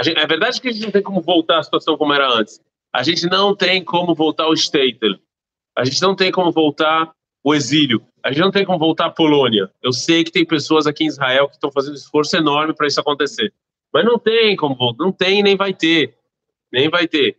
Gente, 0.02 0.18
é 0.18 0.26
verdade 0.26 0.60
que 0.60 0.68
a 0.68 0.72
gente 0.72 0.84
não 0.84 0.90
tem 0.90 1.02
como 1.02 1.22
voltar 1.22 1.58
à 1.58 1.62
situação 1.62 1.96
como 1.96 2.12
era 2.12 2.28
antes. 2.28 2.60
A 2.92 3.02
gente 3.02 3.24
não 3.26 3.56
tem 3.56 3.82
como 3.82 4.14
voltar 4.14 4.44
ao 4.44 4.54
Statel. 4.54 5.14
A 5.79 5.86
gente 5.86 6.01
não 6.01 6.13
tem 6.13 6.29
como 6.29 6.51
voltar 6.51 7.09
o 7.41 7.55
exílio. 7.55 8.05
A 8.21 8.33
gente 8.33 8.41
não 8.41 8.51
tem 8.51 8.65
como 8.65 8.77
voltar 8.77 9.05
à 9.05 9.09
Polônia. 9.09 9.71
Eu 9.81 9.93
sei 9.93 10.25
que 10.25 10.31
tem 10.31 10.45
pessoas 10.45 10.86
aqui 10.86 11.05
em 11.05 11.07
Israel 11.07 11.48
que 11.48 11.53
estão 11.53 11.71
fazendo 11.71 11.95
esforço 11.95 12.36
enorme 12.36 12.74
para 12.74 12.86
isso 12.86 13.00
acontecer. 13.00 13.53
Mas 13.93 14.03
não 14.03 14.19
tem 14.19 14.57
como 14.57 14.75
voltar. 14.75 15.01
Não 15.01 15.09
tem 15.09 15.41
nem 15.41 15.55
vai 15.55 15.74
ter. 15.74 16.17
Nem 16.69 16.89
vai 16.89 17.07
ter. 17.07 17.38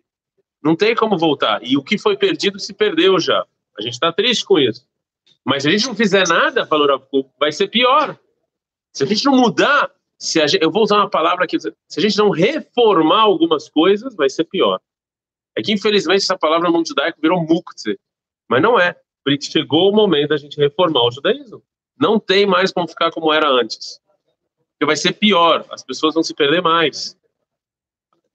Não 0.65 0.75
tem 0.75 0.95
como 0.95 1.19
voltar. 1.19 1.61
E 1.63 1.77
o 1.77 1.83
que 1.83 1.99
foi 1.99 2.17
perdido 2.17 2.59
se 2.59 2.73
perdeu 2.73 3.21
já. 3.21 3.45
A 3.79 3.83
gente 3.83 3.93
está 3.93 4.11
triste 4.11 4.43
com 4.47 4.59
isso. 4.59 4.87
Mas 5.45 5.65
se 5.65 5.69
a 5.69 5.73
gente 5.73 5.87
não 5.87 5.95
fizer 5.95 6.27
nada, 6.27 6.65
falou 6.65 7.07
vai 7.39 7.53
ser 7.53 7.69
pior. 7.69 8.19
Se 8.91 9.05
a 9.05 9.07
gente 9.07 9.27
não 9.27 9.37
mudar, 9.37 9.91
se 10.19 10.41
gente, 10.49 10.65
eu 10.65 10.71
vou 10.71 10.83
usar 10.83 10.97
uma 10.97 11.11
palavra 11.11 11.45
aqui, 11.45 11.61
se 11.61 11.69
a 11.99 12.01
gente 12.01 12.17
não 12.17 12.31
reformar 12.31 13.21
algumas 13.21 13.69
coisas, 13.69 14.17
vai 14.17 14.31
ser 14.31 14.45
pior. 14.45 14.81
É 15.55 15.61
que 15.61 15.73
infelizmente 15.73 16.23
essa 16.23 16.39
palavra 16.39 16.69
no 16.69 16.75
mundo 16.75 16.89
judaico 16.89 17.21
virou 17.21 17.39
muktzeh 17.39 17.99
mas 18.51 18.61
não 18.61 18.79
é. 18.79 18.97
Porque 19.25 19.41
chegou 19.43 19.91
o 19.91 19.95
momento 19.95 20.31
da 20.31 20.37
gente 20.37 20.59
reformar 20.59 21.07
o 21.07 21.13
judaísmo. 21.13 21.63
Não 21.97 22.19
tem 22.19 22.45
mais 22.45 22.73
como 22.73 22.89
ficar 22.89 23.13
como 23.13 23.33
era 23.33 23.49
antes. 23.49 24.01
Porque 24.73 24.87
vai 24.87 24.97
ser 24.97 25.13
pior, 25.13 25.65
as 25.71 25.85
pessoas 25.85 26.15
vão 26.15 26.23
se 26.23 26.35
perder 26.35 26.61
mais. 26.61 27.17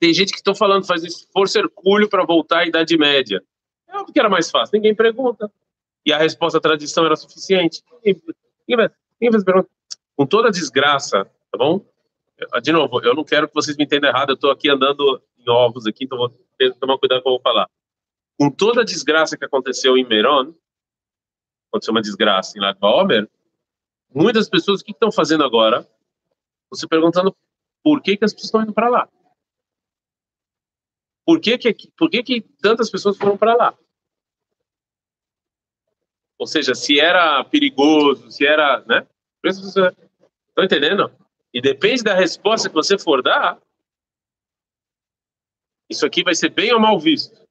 Tem 0.00 0.14
gente 0.14 0.30
que 0.30 0.38
estão 0.38 0.54
falando, 0.54 0.86
faz 0.86 1.04
esforço 1.04 1.58
hercúleo 1.58 2.08
para 2.08 2.24
voltar 2.24 2.60
à 2.60 2.66
Idade 2.66 2.96
Média. 2.96 3.42
É 3.88 3.96
óbvio 3.98 4.14
que 4.14 4.18
era 4.18 4.28
mais 4.28 4.50
fácil, 4.50 4.76
ninguém 4.76 4.94
pergunta. 4.94 5.52
E 6.04 6.12
a 6.12 6.18
resposta 6.18 6.58
à 6.58 6.60
tradição 6.60 7.04
era 7.04 7.16
suficiente. 7.16 7.82
Ninguém, 8.04 8.22
ninguém, 8.66 9.32
faz 9.32 9.44
pergunta. 9.44 9.68
Com 10.16 10.24
toda 10.24 10.48
a 10.48 10.52
desgraça, 10.52 11.24
tá 11.50 11.58
bom? 11.58 11.84
De 12.62 12.72
novo, 12.72 13.00
eu 13.02 13.14
não 13.14 13.24
quero 13.24 13.48
que 13.48 13.54
vocês 13.54 13.76
me 13.76 13.84
entendam 13.84 14.08
errado, 14.08 14.30
eu 14.30 14.34
estou 14.34 14.50
aqui 14.50 14.70
andando 14.70 15.20
em 15.38 15.50
ovos 15.50 15.86
aqui, 15.86 16.04
então 16.04 16.16
vou 16.16 16.28
ter 16.56 16.72
que 16.72 16.78
tomar 16.78 16.96
cuidado 16.98 17.22
com 17.22 17.30
o 17.30 17.32
que 17.32 17.38
eu 17.38 17.42
vou 17.42 17.52
falar 17.52 17.68
com 18.38 18.50
toda 18.50 18.82
a 18.82 18.84
desgraça 18.84 19.36
que 19.36 19.44
aconteceu 19.44 19.96
em 19.96 20.06
Meron, 20.06 20.54
aconteceu 21.68 21.92
uma 21.92 22.02
desgraça 22.02 22.56
em 22.56 22.60
Lag 22.60 22.78
Baomer, 22.78 23.28
muitas 24.14 24.48
pessoas, 24.48 24.80
o 24.80 24.84
que 24.84 24.92
estão 24.92 25.10
fazendo 25.10 25.44
agora? 25.44 25.88
Você 26.70 26.86
perguntando 26.86 27.34
por 27.82 28.02
que, 28.02 28.16
que 28.16 28.24
as 28.24 28.32
pessoas 28.32 28.48
estão 28.48 28.62
indo 28.62 28.72
para 28.72 28.88
lá. 28.88 29.08
Por 31.24 31.40
que 31.40 31.58
que, 31.58 31.90
por 31.96 32.10
que 32.10 32.22
que 32.22 32.40
tantas 32.40 32.90
pessoas 32.90 33.16
foram 33.16 33.36
para 33.36 33.54
lá? 33.54 33.78
Ou 36.38 36.46
seja, 36.46 36.74
se 36.74 37.00
era 37.00 37.42
perigoso, 37.44 38.30
se 38.30 38.46
era, 38.46 38.84
né? 38.84 39.06
Estão 39.44 40.64
entendendo? 40.64 41.10
E 41.52 41.60
depende 41.60 42.02
da 42.02 42.14
resposta 42.14 42.68
que 42.68 42.74
você 42.74 42.98
for 42.98 43.22
dar, 43.22 43.60
isso 45.88 46.04
aqui 46.04 46.22
vai 46.22 46.34
ser 46.34 46.50
bem 46.50 46.72
ou 46.72 46.80
mal 46.80 46.98
visto. 46.98 47.45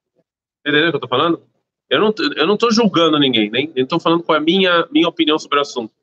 Entendeu 0.65 0.87
o 0.87 0.91
que 0.91 0.95
eu 0.95 1.01
tô 1.01 1.07
falando? 1.07 1.41
Eu 1.89 1.99
não, 1.99 2.13
eu 2.35 2.47
não 2.47 2.57
tô 2.57 2.71
julgando 2.71 3.19
ninguém, 3.19 3.51
nem 3.51 3.71
estou 3.75 3.99
falando 3.99 4.23
qual 4.23 4.35
é 4.35 4.39
a 4.39 4.43
minha, 4.43 4.87
minha 4.91 5.07
opinião 5.07 5.37
sobre 5.37 5.59
o 5.59 5.61
assunto. 5.61 5.93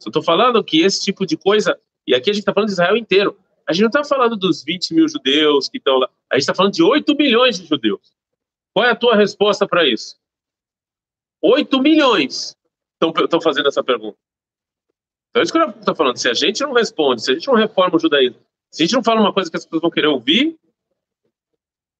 Só 0.00 0.08
estou 0.08 0.22
falando 0.22 0.62
que 0.62 0.82
esse 0.82 1.02
tipo 1.02 1.26
de 1.26 1.36
coisa, 1.36 1.76
e 2.06 2.14
aqui 2.14 2.30
a 2.30 2.32
gente 2.32 2.42
está 2.42 2.54
falando 2.54 2.68
de 2.68 2.74
Israel 2.74 2.96
inteiro, 2.96 3.36
a 3.66 3.72
gente 3.72 3.82
não 3.82 3.88
está 3.88 4.04
falando 4.04 4.36
dos 4.36 4.62
20 4.62 4.94
mil 4.94 5.08
judeus 5.08 5.68
que 5.68 5.78
estão 5.78 5.98
lá, 5.98 6.08
a 6.30 6.36
gente 6.36 6.42
está 6.42 6.54
falando 6.54 6.72
de 6.72 6.82
8 6.82 7.16
milhões 7.16 7.58
de 7.58 7.66
judeus. 7.66 8.12
Qual 8.72 8.86
é 8.86 8.90
a 8.90 8.96
tua 8.96 9.16
resposta 9.16 9.66
para 9.66 9.86
isso? 9.86 10.16
8 11.42 11.80
milhões 11.80 12.56
estão 12.94 13.40
fazendo 13.40 13.68
essa 13.68 13.82
pergunta. 13.82 14.16
Então 15.30 15.40
é 15.40 15.42
isso 15.42 15.52
que 15.52 15.58
o 15.58 15.70
está 15.70 15.94
falando. 15.94 16.16
Se 16.16 16.28
a 16.28 16.34
gente 16.34 16.62
não 16.62 16.72
responde, 16.72 17.22
se 17.22 17.32
a 17.32 17.34
gente 17.34 17.48
não 17.48 17.54
reforma 17.54 17.96
o 17.96 17.98
judaísmo, 17.98 18.38
se 18.70 18.82
a 18.82 18.86
gente 18.86 18.94
não 18.94 19.02
fala 19.02 19.20
uma 19.20 19.32
coisa 19.32 19.50
que 19.50 19.56
as 19.56 19.64
pessoas 19.64 19.82
vão 19.82 19.90
querer 19.90 20.06
ouvir, 20.06 20.56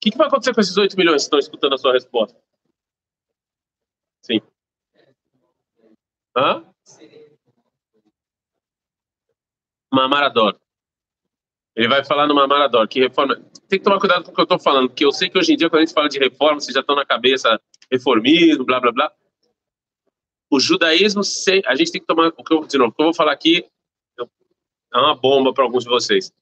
que, 0.03 0.11
que 0.11 0.19
vai 0.19 0.27
acontecer 0.27 0.53
com 0.53 0.61
esses 0.61 0.77
8 0.77 0.97
milhões 0.97 1.23
que 1.23 1.27
estão 1.27 1.39
escutando 1.39 1.75
a 1.75 1.79
sua 1.79 1.93
resposta? 1.93 2.37
Sim. 4.21 4.41
Hã? 6.37 6.65
Mamarador. 9.93 10.59
Ele 11.77 11.87
vai 11.87 12.05
falar 12.05 12.27
no 12.27 12.35
Mamarador, 12.35 12.89
que 12.89 12.99
reforma. 12.99 13.37
Tem 13.69 13.79
que 13.79 13.85
tomar 13.85 14.01
cuidado 14.01 14.25
com 14.25 14.33
o 14.33 14.35
que 14.35 14.41
eu 14.41 14.45
estou 14.45 14.59
falando, 14.59 14.89
porque 14.89 15.05
eu 15.05 15.13
sei 15.13 15.31
que 15.31 15.39
hoje 15.39 15.53
em 15.53 15.57
dia, 15.57 15.71
quando 15.71 15.83
a 15.83 15.85
gente 15.85 15.95
fala 15.95 16.09
de 16.09 16.19
reforma, 16.19 16.61
vocês 16.61 16.75
já 16.75 16.81
estão 16.81 16.97
na 16.97 17.07
cabeça 17.07 17.61
reformismo, 17.91 18.65
blá 18.65 18.81
blá 18.81 18.91
blá. 18.91 19.13
O 20.51 20.59
judaísmo, 20.59 21.23
a 21.65 21.77
gente 21.77 21.93
tem 21.93 22.01
que 22.01 22.07
tomar. 22.07 22.33
O 22.37 22.43
que 22.43 22.53
eu, 22.53 22.67
de 22.67 22.77
novo, 22.77 22.91
o 22.91 22.95
que 22.95 23.01
eu 23.01 23.07
vou 23.07 23.15
falar 23.15 23.33
aqui 23.33 23.65
é 24.19 24.99
uma 24.99 25.15
bomba 25.15 25.55
para 25.55 25.63
alguns 25.63 25.85
de 25.85 25.91
vocês. 25.91 26.33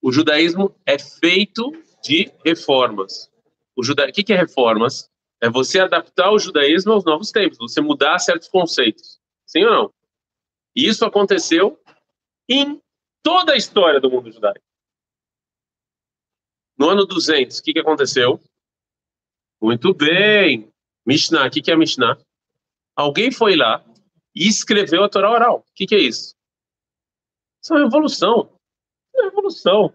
O 0.00 0.10
judaísmo 0.10 0.74
é 0.86 0.98
feito 0.98 1.70
de 2.06 2.32
reformas. 2.44 3.30
O, 3.74 3.82
juda... 3.82 4.08
o 4.08 4.12
que 4.12 4.32
é 4.32 4.36
reformas? 4.36 5.10
É 5.40 5.50
você 5.50 5.80
adaptar 5.80 6.30
o 6.30 6.38
judaísmo 6.38 6.92
aos 6.92 7.04
novos 7.04 7.30
tempos, 7.30 7.58
você 7.58 7.80
mudar 7.80 8.18
certos 8.18 8.48
conceitos. 8.48 9.20
Sim 9.44 9.64
ou 9.64 9.70
não? 9.70 9.94
E 10.74 10.86
isso 10.86 11.04
aconteceu 11.04 11.78
em 12.48 12.80
toda 13.22 13.52
a 13.52 13.56
história 13.56 14.00
do 14.00 14.10
mundo 14.10 14.30
judaico. 14.30 14.64
No 16.78 16.88
ano 16.90 17.04
200, 17.06 17.58
o 17.58 17.62
que, 17.62 17.72
que 17.72 17.78
aconteceu? 17.80 18.40
Muito 19.60 19.92
bem. 19.94 20.70
Mishnah, 21.04 21.46
o 21.46 21.50
que, 21.50 21.62
que 21.62 21.70
é 21.70 21.76
Mishnah? 21.76 22.18
Alguém 22.94 23.30
foi 23.30 23.56
lá 23.56 23.84
e 24.34 24.46
escreveu 24.46 25.04
a 25.04 25.08
Torá 25.08 25.30
oral. 25.30 25.64
O 25.68 25.74
que, 25.74 25.86
que 25.86 25.94
é 25.94 25.98
isso? 25.98 26.34
Isso 27.62 27.72
é 27.72 27.76
uma 27.76 27.84
revolução. 27.84 28.52
É 29.14 29.20
uma 29.20 29.30
revolução. 29.30 29.94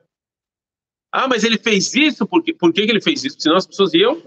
Ah, 1.12 1.28
mas 1.28 1.44
ele 1.44 1.58
fez 1.58 1.94
isso? 1.94 2.26
Por, 2.26 2.42
quê? 2.42 2.54
Por 2.54 2.72
que, 2.72 2.86
que 2.86 2.92
ele 2.92 3.02
fez 3.02 3.24
isso? 3.24 3.40
Senão 3.40 3.58
as 3.58 3.68
pessoas 3.68 3.94
iam 3.94 4.22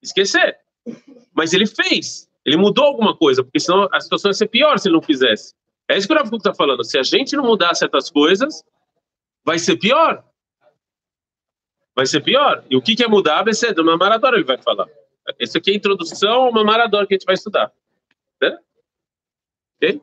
esquecer. 0.00 0.58
Mas 1.34 1.52
ele 1.52 1.66
fez. 1.66 2.28
Ele 2.44 2.56
mudou 2.56 2.84
alguma 2.84 3.16
coisa, 3.16 3.42
porque 3.42 3.58
senão 3.58 3.88
a 3.92 4.00
situação 4.00 4.30
ia 4.30 4.34
ser 4.34 4.48
pior 4.48 4.78
se 4.78 4.88
ele 4.88 4.94
não 4.94 5.02
fizesse. 5.02 5.54
É 5.88 5.96
isso 5.96 6.06
que 6.06 6.14
o 6.14 6.16
Rav 6.16 6.32
está 6.34 6.54
falando. 6.54 6.84
Se 6.84 6.98
a 6.98 7.02
gente 7.02 7.34
não 7.34 7.44
mudar 7.44 7.74
certas 7.74 8.10
coisas, 8.10 8.64
vai 9.44 9.58
ser 9.58 9.76
pior. 9.76 10.24
Vai 11.96 12.06
ser 12.06 12.20
pior. 12.20 12.64
E 12.70 12.76
o 12.76 12.82
que, 12.82 12.94
que 12.94 13.02
é 13.02 13.08
mudar? 13.08 13.42
Vai 13.42 13.54
ser 13.54 13.78
uma 13.80 13.96
maradora, 13.96 14.36
ele 14.36 14.44
vai 14.44 14.58
falar. 14.58 14.86
Isso 15.38 15.58
aqui 15.58 15.70
é 15.70 15.74
a 15.74 15.76
introdução 15.76 16.46
a 16.46 16.48
uma 16.48 16.64
maradora 16.64 17.06
que 17.06 17.14
a 17.14 17.16
gente 17.16 17.26
vai 17.26 17.34
estudar. 17.34 17.72
Né? 18.40 18.56
Ok? 19.76 20.00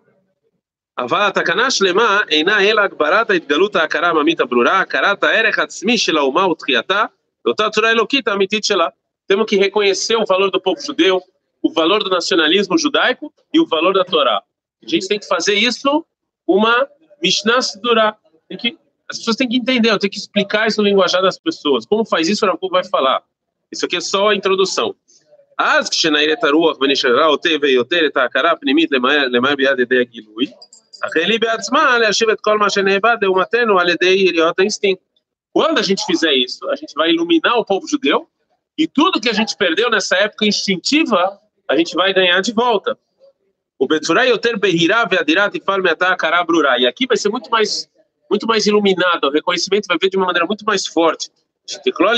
אבל 0.98 1.20
התקנה 1.26 1.70
שלמה 1.70 2.20
אינה 2.28 2.60
אלא 2.60 2.80
הגברת 2.80 3.30
ההתגלות 3.30 3.76
ההכרה 3.76 4.06
העממית 4.06 4.40
הברורה, 4.40 4.80
הכרת 4.80 5.24
הערך 5.24 5.58
העצמי 5.58 5.98
של 5.98 6.16
האומה 6.16 6.48
ותחייתה, 6.48 7.04
לאותה 7.44 7.70
צורה 7.70 7.90
אלוקית 7.90 8.28
האמיתית 8.28 8.64
שלה. 8.64 8.86
Temos 9.32 9.46
que 9.46 9.56
reconhecer 9.56 10.16
o 10.16 10.26
valor 10.26 10.50
do 10.50 10.60
povo 10.60 10.80
judeu, 10.80 11.22
o 11.62 11.72
valor 11.72 12.02
do 12.02 12.10
nacionalismo 12.10 12.76
judaico 12.76 13.32
e 13.54 13.60
o 13.60 13.66
valor 13.66 13.94
da 13.94 14.04
Torá. 14.04 14.38
A 14.84 14.88
gente 14.88 15.06
tem 15.06 15.20
que 15.20 15.26
fazer 15.26 15.54
isso 15.54 16.04
uma 16.46 16.74
Mishnah 17.22 17.62
Sidurah. 17.62 18.16
Que, 18.58 18.76
as 19.08 19.18
pessoas 19.18 19.36
têm 19.36 19.48
que 19.48 19.56
entender, 19.56 19.90
eu 19.90 19.98
tenho 20.00 20.10
que 20.10 20.18
explicar 20.18 20.66
isso 20.66 20.82
no 20.82 20.88
linguajar 20.88 21.22
das 21.22 21.38
pessoas. 21.38 21.86
Como 21.86 22.04
faz 22.04 22.28
isso, 22.28 22.44
o 22.44 22.48
Rav 22.48 22.58
vai 22.70 22.84
falar. 22.84 23.22
Isso 23.70 23.86
aqui 23.86 23.96
é 23.96 24.00
só 24.00 24.30
a 24.30 24.34
introdução. 24.34 24.94
אז 25.58 25.88
כשנעיר 25.90 26.32
את 26.32 26.44
הרוח 26.44 26.80
ונשארה 26.80 27.26
אותה 27.26 27.48
ויותר 27.62 28.06
את 28.06 28.16
ההכרה 28.16 28.50
הפנימית 28.50 28.90
למהר 29.30 29.56
ביד 29.56 29.78
ידי 29.78 30.04
הגילוי, 31.04 31.24
החל 31.24 31.30
היא 31.30 31.40
בעצמה 31.40 31.98
להשיב 31.98 32.30
את 32.30 32.40
כל 32.40 32.58
מה 32.58 32.70
שנאבד 32.70 33.16
לאומתנו 33.22 33.80
על 33.80 33.88
ידי 33.88 34.14
יריעות 34.26 34.58
האינסטינקט. 34.58 35.02
Quando 35.58 35.78
a 35.78 35.82
gente 35.82 36.04
fizer 36.04 36.32
isso, 36.32 36.68
a 36.68 36.76
gente 36.76 36.94
vai 36.94 37.10
iluminar 37.10 37.56
o 37.58 37.64
povo 37.64 37.84
judeu 37.88 38.20
e 38.78 38.86
tudo 38.86 39.20
que 39.20 39.28
a 39.28 39.32
gente 39.32 39.56
perdeu 39.56 39.90
nessa 39.90 40.16
época 40.16 40.46
instintiva, 40.46 41.40
a 41.68 41.76
gente 41.76 41.92
vai 41.94 42.14
ganhar 42.14 42.40
de 42.40 42.52
volta. 42.52 42.96
O 43.76 43.86
Betzurai 43.88 44.28
Yoter 44.30 44.56
Behirá 44.58 45.04
Veadirat 45.06 45.56
Ifal 45.56 45.82
Meatá 45.82 46.08
Akará 46.12 46.44
Brurá. 46.44 46.78
E 46.78 46.86
aqui 46.86 47.04
vai 47.06 47.16
ser 47.16 47.30
muito 47.30 47.50
mais, 47.50 47.90
muito 48.30 48.46
mais 48.46 48.66
iluminado, 48.66 49.24
o 49.24 49.30
reconhecimento 49.30 49.86
vai 49.88 49.98
vir 50.00 50.10
de 50.10 50.16
uma 50.16 50.26
maneira 50.26 50.46
muito 50.46 50.64
mais 50.64 50.86
forte. 50.86 51.30
שתכלול 51.66 52.16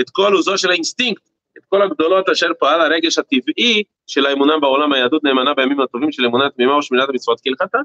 את 0.00 0.10
כל 0.10 0.32
עוזו 0.32 0.58
של 0.58 0.70
האינסטינקט, 0.70 1.22
את 1.58 1.64
כל 1.68 1.82
הגדולות 1.82 2.28
אשר 2.28 2.46
פעל 2.58 2.80
הרגש 2.80 3.18
הטבעי 3.18 3.82
של 4.06 4.26
האמונה 4.26 4.58
בעולם 4.58 4.92
היהדות 4.92 5.24
נאמנה 5.24 5.54
בימים 5.54 5.80
הטובים 5.80 6.12
של 6.12 6.24
אמונה 6.24 6.50
תמימה 6.50 6.76
ושמילת 6.76 7.08
המצוות 7.08 7.40
כהלכתה. 7.44 7.78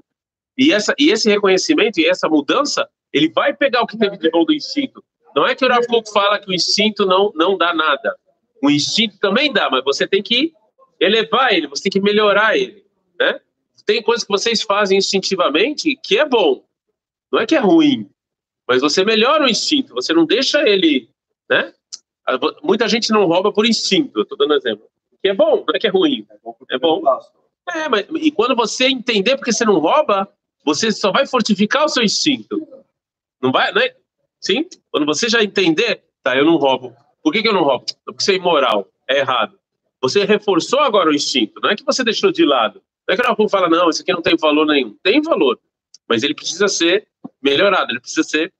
E, 0.56 0.72
essa, 0.72 0.94
e 0.98 1.10
esse 1.10 1.28
reconhecimento 1.28 1.98
e 1.98 2.06
essa 2.06 2.28
mudança, 2.28 2.88
ele 3.12 3.30
vai 3.30 3.54
pegar 3.54 3.82
o 3.82 3.86
que 3.86 3.98
teve 3.98 4.16
de 4.16 4.30
bom 4.30 4.44
do 4.44 4.52
instinto. 4.52 5.02
Não 5.34 5.46
é 5.46 5.54
que 5.54 5.64
o 5.64 5.68
Rav 5.68 5.84
fala 6.12 6.38
que 6.38 6.50
o 6.50 6.54
instinto 6.54 7.06
não, 7.06 7.32
não 7.34 7.56
dá 7.56 7.74
nada. 7.74 8.16
O 8.62 8.70
instinto 8.70 9.18
também 9.18 9.52
dá, 9.52 9.70
mas 9.70 9.82
você 9.82 10.06
tem 10.06 10.22
que 10.22 10.52
elevar 11.00 11.52
ele, 11.52 11.66
você 11.66 11.84
tem 11.84 11.92
que 11.92 12.00
melhorar 12.00 12.56
ele. 12.56 12.84
Né? 13.18 13.40
Tem 13.84 14.02
coisas 14.02 14.24
que 14.24 14.30
vocês 14.30 14.62
fazem 14.62 14.98
instintivamente 14.98 15.98
que 16.02 16.18
é 16.18 16.24
bom, 16.24 16.64
não 17.32 17.40
é 17.40 17.46
que 17.46 17.56
é 17.56 17.58
ruim, 17.58 18.08
mas 18.68 18.80
você 18.80 19.04
melhora 19.04 19.44
o 19.44 19.48
instinto, 19.48 19.94
você 19.94 20.12
não 20.12 20.24
deixa 20.24 20.68
ele. 20.68 21.08
Né? 21.50 21.72
Muita 22.62 22.88
gente 22.88 23.10
não 23.10 23.26
rouba 23.26 23.52
por 23.52 23.66
instinto, 23.66 24.20
estou 24.20 24.38
dando 24.38 24.54
exemplo. 24.54 24.86
Que 25.20 25.30
é 25.30 25.34
bom, 25.34 25.64
não 25.66 25.74
é 25.74 25.78
que 25.78 25.86
é 25.86 25.90
ruim. 25.90 26.26
É 26.70 26.78
bom. 26.78 27.02
É, 27.74 27.88
mas, 27.88 28.06
e 28.20 28.30
quando 28.30 28.54
você 28.54 28.86
entender 28.86 29.36
porque 29.36 29.52
você 29.52 29.64
não 29.64 29.78
rouba, 29.78 30.28
você 30.64 30.92
só 30.92 31.10
vai 31.10 31.26
fortificar 31.26 31.84
o 31.84 31.88
seu 31.88 32.02
instinto. 32.02 32.66
Não 33.40 33.50
vai, 33.50 33.72
né? 33.72 33.90
Sim? 34.40 34.66
Quando 34.90 35.06
você 35.06 35.28
já 35.28 35.42
entender, 35.42 36.04
tá, 36.22 36.36
eu 36.36 36.44
não 36.44 36.56
roubo. 36.56 36.94
Por 37.22 37.32
que, 37.32 37.42
que 37.42 37.48
eu 37.48 37.52
não 37.52 37.64
roubo? 37.64 37.86
Porque 38.04 38.22
isso 38.22 38.30
é 38.30 38.34
imoral, 38.34 38.88
é 39.08 39.18
errado. 39.18 39.58
Você 40.00 40.24
reforçou 40.24 40.80
agora 40.80 41.10
o 41.10 41.14
instinto, 41.14 41.60
não 41.60 41.70
é 41.70 41.76
que 41.76 41.84
você 41.84 42.02
deixou 42.02 42.32
de 42.32 42.44
lado. 42.44 42.82
Não 43.08 43.14
é 43.14 43.16
que 43.16 43.26
o 43.26 43.36
povo 43.36 43.48
fala, 43.48 43.68
não, 43.68 43.88
isso 43.88 44.02
aqui 44.02 44.12
não 44.12 44.22
tem 44.22 44.36
valor 44.36 44.66
nenhum. 44.66 44.96
Tem 45.02 45.20
valor, 45.20 45.58
mas 46.08 46.22
ele 46.22 46.34
precisa 46.34 46.68
ser 46.68 47.06
melhorado, 47.40 47.92
ele 47.92 48.00
precisa 48.00 48.22
ser, 48.22 48.52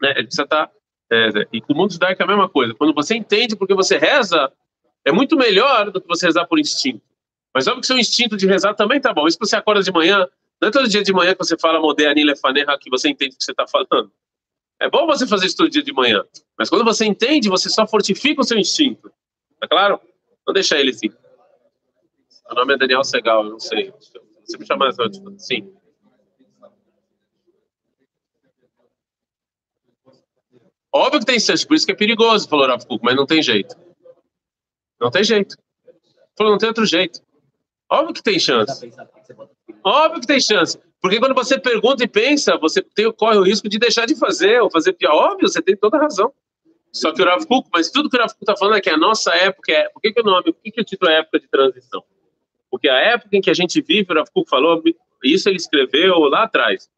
né, 0.00 0.10
ele 0.10 0.24
precisa 0.24 0.42
estar, 0.42 0.66
tá, 0.66 0.72
é, 1.12 1.28
e 1.52 1.60
com 1.60 1.72
o 1.72 1.76
mundo 1.76 1.92
judaico 1.92 2.22
é 2.22 2.24
a 2.24 2.28
mesma 2.28 2.48
coisa. 2.48 2.74
Quando 2.74 2.94
você 2.94 3.16
entende 3.16 3.56
porque 3.56 3.74
você 3.74 3.96
reza, 3.96 4.52
é 5.04 5.12
muito 5.12 5.36
melhor 5.36 5.90
do 5.90 6.00
que 6.00 6.06
você 6.06 6.26
rezar 6.26 6.46
por 6.46 6.58
instinto. 6.58 7.02
Mas 7.54 7.66
óbvio 7.66 7.80
que 7.80 7.86
seu 7.86 7.98
instinto 7.98 8.36
de 8.36 8.46
rezar 8.46 8.74
também 8.74 9.00
tá 9.00 9.12
bom. 9.12 9.26
Isso 9.26 9.38
que 9.38 9.46
você 9.46 9.56
acorda 9.56 9.82
de 9.82 9.90
manhã, 9.90 10.28
não 10.60 10.68
é 10.68 10.70
todo 10.70 10.88
dia 10.88 11.02
de 11.02 11.12
manhã 11.12 11.32
que 11.32 11.38
você 11.38 11.56
fala 11.58 11.80
Modéani 11.80 12.24
Lefaneha 12.24 12.78
que 12.78 12.90
você 12.90 13.08
entende 13.08 13.34
o 13.34 13.38
que 13.38 13.44
você 13.44 13.52
está 13.52 13.66
falando. 13.66 14.12
É 14.78 14.88
bom 14.88 15.06
você 15.06 15.26
fazer 15.26 15.46
isso 15.46 15.56
todo 15.56 15.70
dia 15.70 15.82
de 15.82 15.92
manhã. 15.92 16.24
Mas 16.58 16.68
quando 16.68 16.84
você 16.84 17.04
entende, 17.04 17.48
você 17.48 17.68
só 17.68 17.86
fortifica 17.86 18.40
o 18.40 18.44
seu 18.44 18.58
instinto. 18.58 19.10
Tá 19.58 19.68
claro? 19.68 20.00
Não 20.46 20.54
deixa 20.54 20.78
ele 20.78 20.90
assim. 20.90 21.08
Meu 22.46 22.56
nome 22.56 22.74
é 22.74 22.78
Daniel 22.78 23.04
Segal, 23.04 23.44
eu 23.44 23.50
não 23.50 23.60
sei. 23.60 23.92
Você 24.44 24.58
me 24.58 24.66
chama 24.66 24.90
Sim. 25.38 25.72
Óbvio 30.92 31.20
que 31.20 31.26
tem 31.26 31.38
chance, 31.38 31.64
por 31.64 31.74
isso 31.74 31.86
que 31.86 31.92
é 31.92 31.94
perigoso, 31.94 32.48
falou 32.48 32.66
Rav 32.66 32.82
mas 33.02 33.14
não 33.14 33.24
tem 33.24 33.40
jeito. 33.40 33.76
Não 35.00 35.10
tem 35.10 35.22
jeito. 35.22 35.56
Falou, 36.36 36.52
não 36.52 36.58
tem 36.58 36.68
outro 36.68 36.84
jeito. 36.84 37.20
Óbvio 37.90 38.14
que 38.14 38.22
tem 38.22 38.38
chance. 38.38 38.88
Óbvio 39.84 40.20
que 40.20 40.26
tem 40.26 40.40
chance. 40.40 40.78
Porque 41.00 41.18
quando 41.18 41.34
você 41.34 41.58
pergunta 41.58 42.04
e 42.04 42.08
pensa, 42.08 42.56
você 42.58 42.82
tem, 42.82 43.10
corre 43.12 43.38
o 43.38 43.42
risco 43.42 43.68
de 43.68 43.78
deixar 43.78 44.06
de 44.06 44.14
fazer 44.14 44.60
ou 44.60 44.70
fazer 44.70 44.92
pior. 44.92 45.12
Óbvio, 45.12 45.48
você 45.48 45.62
tem 45.62 45.76
toda 45.76 45.96
a 45.96 46.00
razão. 46.00 46.32
Só 46.92 47.12
que 47.12 47.22
o 47.22 47.24
Rav 47.24 47.44
Kuk, 47.46 47.68
mas 47.72 47.90
tudo 47.90 48.10
que 48.10 48.16
o 48.16 48.20
Rav 48.20 48.32
Kuk 48.32 48.42
está 48.42 48.56
falando 48.56 48.76
é 48.76 48.80
que 48.80 48.90
a 48.90 48.96
nossa 48.96 49.34
época 49.34 49.72
é. 49.72 49.88
Por 49.88 50.00
que, 50.00 50.12
que 50.12 50.20
o 50.20 50.24
nome, 50.24 50.44
por 50.44 50.62
que, 50.62 50.70
que 50.70 50.80
o 50.80 50.84
título 50.84 51.10
é 51.10 51.18
época 51.18 51.40
de 51.40 51.48
transição? 51.48 52.02
Porque 52.70 52.88
a 52.88 52.98
época 52.98 53.36
em 53.36 53.40
que 53.40 53.50
a 53.50 53.54
gente 53.54 53.80
vive, 53.80 54.12
o 54.12 54.14
Rav 54.14 54.28
Kuk 54.32 54.48
falou, 54.48 54.82
isso 55.24 55.48
ele 55.48 55.56
escreveu 55.56 56.18
lá 56.20 56.44
atrás. 56.44 56.88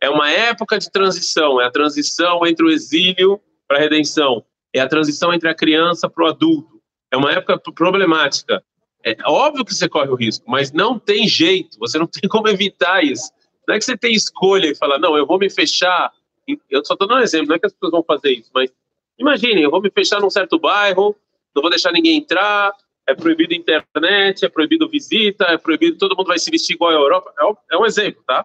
É 0.00 0.10
uma 0.10 0.30
época 0.30 0.78
de 0.78 0.90
transição, 0.90 1.60
é 1.60 1.66
a 1.66 1.70
transição 1.70 2.46
entre 2.46 2.66
o 2.66 2.70
exílio 2.70 3.40
para 3.66 3.78
a 3.78 3.80
redenção, 3.80 4.44
é 4.72 4.80
a 4.80 4.88
transição 4.88 5.32
entre 5.32 5.48
a 5.48 5.54
criança 5.54 6.08
para 6.08 6.24
o 6.24 6.28
adulto. 6.28 6.80
É 7.10 7.16
uma 7.16 7.32
época 7.32 7.58
problemática. 7.72 8.62
É 9.04 9.16
óbvio 9.24 9.64
que 9.64 9.74
você 9.74 9.88
corre 9.88 10.08
o 10.08 10.14
risco, 10.14 10.44
mas 10.48 10.72
não 10.72 10.98
tem 10.98 11.28
jeito, 11.28 11.78
você 11.78 11.98
não 11.98 12.06
tem 12.08 12.28
como 12.28 12.48
evitar 12.48 13.04
isso. 13.04 13.30
Não 13.66 13.74
é 13.74 13.78
que 13.78 13.84
você 13.84 13.96
tem 13.96 14.14
escolha 14.14 14.68
e 14.68 14.74
fala, 14.74 14.98
não, 14.98 15.16
eu 15.16 15.26
vou 15.26 15.38
me 15.38 15.50
fechar. 15.50 16.12
Eu 16.70 16.84
só 16.84 16.94
estou 16.94 17.08
dando 17.08 17.18
um 17.18 17.22
exemplo, 17.22 17.48
não 17.48 17.56
é 17.56 17.58
que 17.58 17.66
as 17.66 17.72
pessoas 17.72 17.92
vão 17.92 18.02
fazer 18.02 18.32
isso, 18.32 18.50
mas 18.54 18.72
imaginem, 19.18 19.62
eu 19.62 19.70
vou 19.70 19.80
me 19.80 19.90
fechar 19.90 20.20
num 20.20 20.30
certo 20.30 20.58
bairro, 20.58 21.16
não 21.54 21.62
vou 21.62 21.70
deixar 21.70 21.90
ninguém 21.90 22.18
entrar, 22.18 22.72
é 23.06 23.14
proibido 23.14 23.54
internet, 23.54 24.44
é 24.44 24.48
proibido 24.48 24.88
visita, 24.88 25.44
é 25.44 25.56
proibido, 25.56 25.96
todo 25.96 26.16
mundo 26.16 26.26
vai 26.26 26.38
se 26.38 26.50
vestir 26.50 26.74
igual 26.74 26.90
a 26.90 26.94
Europa. 26.94 27.32
É 27.40 27.74
é 27.74 27.78
um 27.78 27.86
exemplo, 27.86 28.22
tá? 28.26 28.44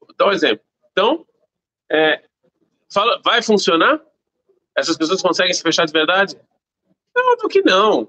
Vou 0.00 0.14
dar 0.16 0.28
um 0.28 0.32
exemplo. 0.32 0.64
Então, 0.92 1.26
é, 1.90 2.22
fala, 2.92 3.20
vai 3.24 3.42
funcionar? 3.42 4.00
Essas 4.76 4.96
pessoas 4.96 5.20
conseguem 5.20 5.52
se 5.52 5.62
fechar 5.62 5.84
de 5.84 5.92
verdade? 5.92 6.36
É 7.16 7.20
óbvio 7.32 7.48
que 7.48 7.62
não. 7.62 8.08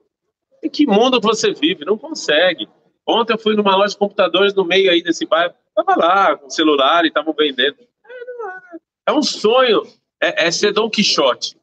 Em 0.63 0.69
que 0.69 0.85
mundo 0.85 1.19
você 1.21 1.53
vive? 1.53 1.85
Não 1.85 1.97
consegue. 1.97 2.67
Ontem 3.05 3.33
eu 3.33 3.39
fui 3.39 3.55
numa 3.55 3.75
loja 3.75 3.93
de 3.93 3.97
computadores 3.97 4.53
no 4.53 4.65
meio 4.65 4.91
aí 4.91 5.01
desse 5.01 5.25
bairro, 5.25 5.53
tava 5.73 5.95
lá 5.95 6.35
com 6.35 6.49
celular 6.49 7.05
e 7.05 7.07
estavam 7.07 7.33
vendendo. 7.33 7.77
É, 7.79 9.11
é 9.11 9.13
um 9.13 9.21
sonho, 9.21 9.83
é, 10.21 10.47
é, 10.47 10.51
ser 10.51 10.73
Dom 10.73 10.89
Quixote. 10.89 11.55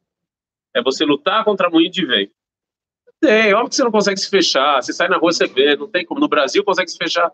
É 0.75 0.83
você 0.83 1.05
lutar 1.05 1.45
contra 1.45 1.69
moinho 1.69 1.91
de 1.91 2.05
vento. 2.05 2.33
Tem, 3.21 3.53
óbvio 3.55 3.71
que 3.71 3.77
você 3.77 3.85
não 3.85 3.91
consegue 3.91 4.19
se 4.19 4.29
fechar. 4.29 4.83
Você 4.83 4.93
sai 4.93 5.09
na 5.09 5.17
rua, 5.17 5.33
você 5.33 5.47
vê, 5.47 5.77
não 5.77 5.89
tem 5.89 6.05
como. 6.05 6.21
No 6.21 6.29
Brasil 6.29 6.65
consegue 6.65 6.91
se 6.91 6.97
fechar. 6.97 7.31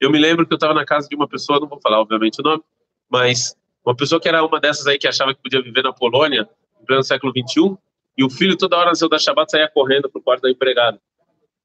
Eu 0.00 0.10
me 0.10 0.18
lembro 0.18 0.46
que 0.46 0.52
eu 0.52 0.56
estava 0.56 0.72
na 0.72 0.84
casa 0.84 1.08
de 1.08 1.14
uma 1.14 1.28
pessoa, 1.28 1.60
não 1.60 1.68
vou 1.68 1.80
falar 1.80 2.00
obviamente 2.00 2.40
o 2.40 2.42
nome, 2.42 2.62
mas 3.08 3.54
uma 3.84 3.94
pessoa 3.94 4.20
que 4.20 4.28
era 4.28 4.44
uma 4.44 4.58
dessas 4.58 4.86
aí 4.86 4.98
que 4.98 5.06
achava 5.06 5.34
que 5.34 5.42
podia 5.42 5.62
viver 5.62 5.82
na 5.82 5.92
Polônia, 5.92 6.48
no 6.88 7.02
século 7.02 7.32
XXI, 7.32 7.76
e 8.16 8.24
o 8.24 8.30
filho 8.30 8.56
toda 8.56 8.76
hora, 8.76 8.92
no 9.00 9.08
da 9.08 9.18
Shabbat, 9.18 9.50
saía 9.50 9.68
correndo 9.68 10.08
pro 10.10 10.22
quarto 10.22 10.42
da 10.42 10.50
empregada. 10.50 11.00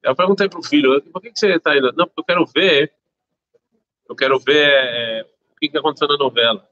Eu 0.04 0.16
perguntei 0.16 0.48
pro 0.48 0.64
filho, 0.64 1.02
por 1.12 1.22
que, 1.22 1.32
que 1.32 1.40
você 1.40 1.56
está 1.56 1.78
indo? 1.78 1.92
Não, 1.94 2.08
porque 2.08 2.22
eu 2.22 2.24
quero 2.24 2.46
ver, 2.46 2.94
eu 4.08 4.16
quero 4.16 4.40
ver 4.40 4.68
é, 4.68 5.26
o 5.52 5.56
que, 5.60 5.70
que 5.70 5.78
aconteceu 5.78 6.08
na 6.08 6.18
novela. 6.18 6.68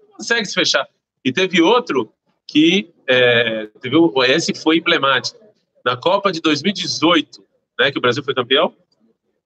Não 0.00 0.16
consegue 0.16 0.46
se 0.46 0.54
fechar. 0.54 0.88
E 1.24 1.32
teve 1.32 1.60
outro 1.60 2.12
que, 2.46 2.94
é, 3.06 3.66
teve, 3.80 3.96
esse 4.26 4.54
foi 4.54 4.78
emblemático. 4.78 5.38
Na 5.84 5.96
Copa 5.96 6.30
de 6.32 6.40
2018, 6.40 7.44
né, 7.78 7.92
que 7.92 7.98
o 7.98 8.00
Brasil 8.00 8.24
foi 8.24 8.34
campeão, 8.34 8.74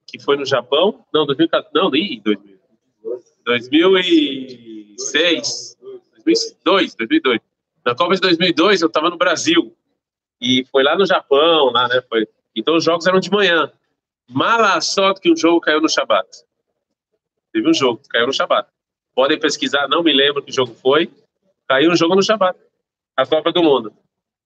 que 0.05 0.19
foi 0.19 0.37
no 0.37 0.45
Japão, 0.45 1.03
não, 1.13 1.25
2014, 1.25 1.73
não, 1.73 1.89
nem 1.89 2.21
2000, 2.21 2.57
2006, 3.45 5.77
2002, 6.25 6.95
2002. 6.95 7.41
Na 7.87 7.95
Copa 7.95 8.15
de 8.15 8.19
2002 8.19 8.81
eu 8.81 8.89
estava 8.89 9.09
no 9.09 9.15
Brasil 9.15 9.73
e 10.41 10.65
foi 10.65 10.83
lá 10.83 10.97
no 10.97 11.05
Japão, 11.05 11.71
lá, 11.71 11.87
né, 11.87 12.01
foi 12.09 12.27
então 12.53 12.75
os 12.75 12.83
jogos 12.83 13.07
eram 13.07 13.17
de 13.17 13.31
manhã. 13.31 13.71
Mala 14.29 14.81
sorte 14.81 15.21
que 15.21 15.31
o 15.31 15.37
jogo 15.37 15.61
caiu 15.61 15.79
no 15.79 15.87
Shabat. 15.87 16.27
Teve 17.53 17.69
um 17.69 17.73
jogo, 17.73 18.01
caiu 18.09 18.27
no 18.27 18.33
Shabat. 18.33 18.69
Podem 19.15 19.39
pesquisar, 19.39 19.87
não 19.87 20.03
me 20.03 20.11
lembro 20.11 20.43
que 20.43 20.51
jogo 20.51 20.73
foi. 20.73 21.09
Caiu 21.65 21.89
um 21.89 21.95
jogo 21.95 22.13
no 22.13 22.21
Shabat. 22.21 22.59
A 23.15 23.25
Copa 23.25 23.53
do 23.53 23.63
Mundo. 23.63 23.93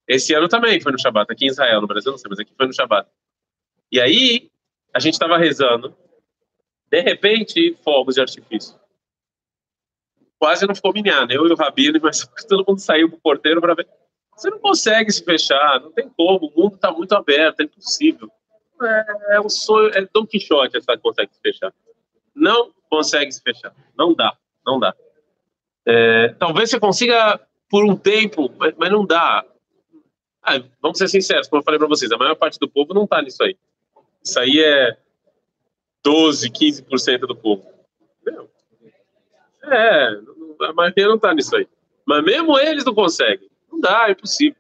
Esse 0.08 0.36
ano 0.36 0.48
também 0.48 0.80
foi 0.80 0.92
no 0.92 1.00
Shabat, 1.00 1.32
aqui 1.32 1.46
em 1.46 1.50
Israel, 1.50 1.82
no 1.82 1.88
Brasil 1.88 2.12
não 2.12 2.20
sei, 2.20 2.30
mas 2.30 2.38
aqui 2.38 2.54
foi 2.56 2.68
no 2.68 2.74
Shabat. 2.74 3.10
E 3.92 4.00
aí, 4.00 4.52
a 4.94 5.00
gente 5.00 5.14
estava 5.14 5.36
rezando. 5.40 5.98
De 6.92 7.02
repente, 7.02 7.76
fogos 7.84 8.14
de 8.14 8.22
artifício. 8.22 8.80
Quase 10.42 10.66
não 10.66 10.74
ficou 10.74 10.92
minhado, 10.92 11.32
eu 11.32 11.46
e 11.46 11.54
o 11.54 11.56
Rabino, 11.56 12.00
mas 12.02 12.26
todo 12.50 12.66
mundo 12.68 12.80
saiu 12.80 13.08
pro 13.08 13.20
porteiro 13.20 13.62
para 13.62 13.76
ver. 13.76 13.88
Você 14.36 14.50
não 14.50 14.58
consegue 14.58 15.12
se 15.12 15.24
fechar, 15.24 15.80
não 15.80 15.92
tem 15.92 16.10
como, 16.10 16.48
o 16.48 16.60
mundo 16.64 16.74
está 16.74 16.92
muito 16.92 17.14
aberto, 17.14 17.60
é 17.60 17.66
impossível. 17.66 18.28
É, 18.82 19.36
é 19.36 19.40
um 19.40 19.48
sonho, 19.48 19.92
é 19.94 20.04
Don 20.12 20.26
Quixote 20.26 20.78
essa 20.78 20.98
consegue 20.98 21.32
se 21.32 21.40
fechar. 21.40 21.72
Não 22.34 22.72
consegue 22.90 23.32
se 23.32 23.40
fechar, 23.40 23.72
não 23.96 24.16
dá, 24.16 24.36
não 24.66 24.80
dá. 24.80 24.96
É, 25.86 26.30
talvez 26.30 26.72
você 26.72 26.80
consiga 26.80 27.40
por 27.70 27.86
um 27.86 27.96
tempo, 27.96 28.52
mas, 28.58 28.74
mas 28.76 28.90
não 28.90 29.06
dá. 29.06 29.46
Ah, 30.42 30.60
vamos 30.82 30.98
ser 30.98 31.08
sinceros, 31.08 31.48
como 31.48 31.60
eu 31.60 31.64
falei 31.64 31.78
para 31.78 31.88
vocês, 31.88 32.12
a 32.12 32.18
maior 32.18 32.34
parte 32.34 32.58
do 32.58 32.68
povo 32.68 32.96
não 32.96 33.04
está 33.04 33.22
nisso 33.22 33.44
aí. 33.44 33.56
Isso 34.24 34.40
aí 34.40 34.60
é 34.60 34.98
12, 36.04 36.50
15% 36.50 37.28
do 37.28 37.36
povo. 37.36 37.72
É, 39.65 40.09
a 40.63 40.73
maioria 40.73 41.09
não 41.09 41.17
está 41.17 41.35
nisso 41.35 41.57
aí. 41.57 41.67
Mas 42.07 42.25
mesmo 42.25 42.59
eles 42.59 42.85
não 42.85 42.95
conseguem. 42.95 43.49
Não 43.71 43.81
dá, 43.81 44.09
é 44.09 44.13
impossível. 44.13 44.57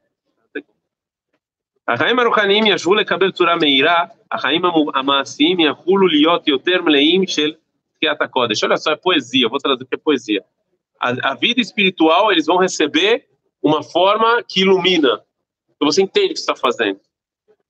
החיים 1.88 2.19
הרוחניים 2.19 2.66
ישבו 2.66 2.95
לקבל 2.95 3.31
צורה 3.31 3.57
מהירה, 3.57 4.05
החיים 4.33 4.62
המעשיים 4.95 5.61
יחולו 5.61 6.07
להיות 6.07 6.49
יותר 6.49 6.83
מלאים 6.83 7.27
של 7.27 7.53
תחיית 7.99 8.23
הקודש. 8.23 8.64
Olha 8.64 8.77
só, 8.77 8.92
é 8.92 8.97
poesia, 8.97 9.49
vou 9.49 9.59
traduzir 9.59 9.87
que 9.88 9.95
é 9.95 9.99
poesia. 9.99 10.45
A, 11.01 11.31
a, 11.31 11.35
vida 11.35 11.61
espiritual, 11.61 12.33
eles 12.33 12.47
vão 12.47 12.57
receber 12.57 13.27
uma 13.62 13.83
forma 13.83 14.42
que 14.42 14.61
ilumina. 14.61 15.23
Então 15.77 15.90
você 15.90 16.03
entende 16.03 16.27
o 16.27 16.35
que 16.35 16.40
está 16.40 16.57
fazendo. 16.57 17.01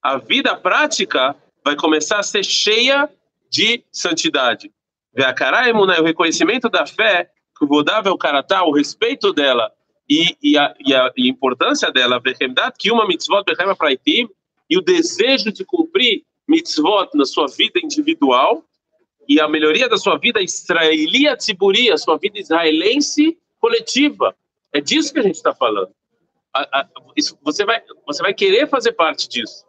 A 0.02 0.16
vida 0.16 0.56
prática 0.56 1.36
vai 1.64 1.76
começar 1.76 2.18
a 2.18 2.22
ser 2.22 2.44
cheia 2.44 3.08
de 3.50 3.84
santidade. 3.92 4.72
O 5.13 6.03
reconhecimento 6.03 6.69
da 6.69 6.85
fé, 6.85 7.29
que 7.57 7.65
o 7.65 8.17
Karatá, 8.17 8.63
o 8.63 8.71
respeito 8.71 9.33
dela 9.33 9.71
e, 10.09 10.35
e, 10.41 10.57
a, 10.57 10.73
e 10.85 10.95
a 10.95 11.11
importância 11.17 11.91
dela, 11.91 12.21
que 12.77 12.91
uma 12.91 13.07
mitzvot 13.07 13.43
praitim, 13.77 14.27
e 14.69 14.77
o 14.77 14.81
desejo 14.81 15.51
de 15.51 15.65
cumprir 15.65 16.23
mitzvot 16.47 17.09
na 17.13 17.25
sua 17.25 17.47
vida 17.47 17.79
individual 17.83 18.63
e 19.27 19.39
a 19.39 19.47
melhoria 19.47 19.87
da 19.87 19.97
sua 19.97 20.17
vida 20.17 20.41
israelia 20.41 21.35
tziburia, 21.37 21.97
sua 21.97 22.17
vida 22.17 22.39
israelense 22.39 23.37
coletiva. 23.59 24.35
É 24.73 24.81
disso 24.81 25.13
que 25.13 25.19
a 25.19 25.23
gente 25.23 25.35
está 25.35 25.53
falando. 25.53 25.91
A, 26.53 26.81
a, 26.81 26.87
isso, 27.15 27.37
você, 27.41 27.65
vai, 27.65 27.81
você 28.05 28.21
vai 28.21 28.33
querer 28.33 28.67
fazer 28.67 28.93
parte 28.93 29.29
disso. 29.29 29.65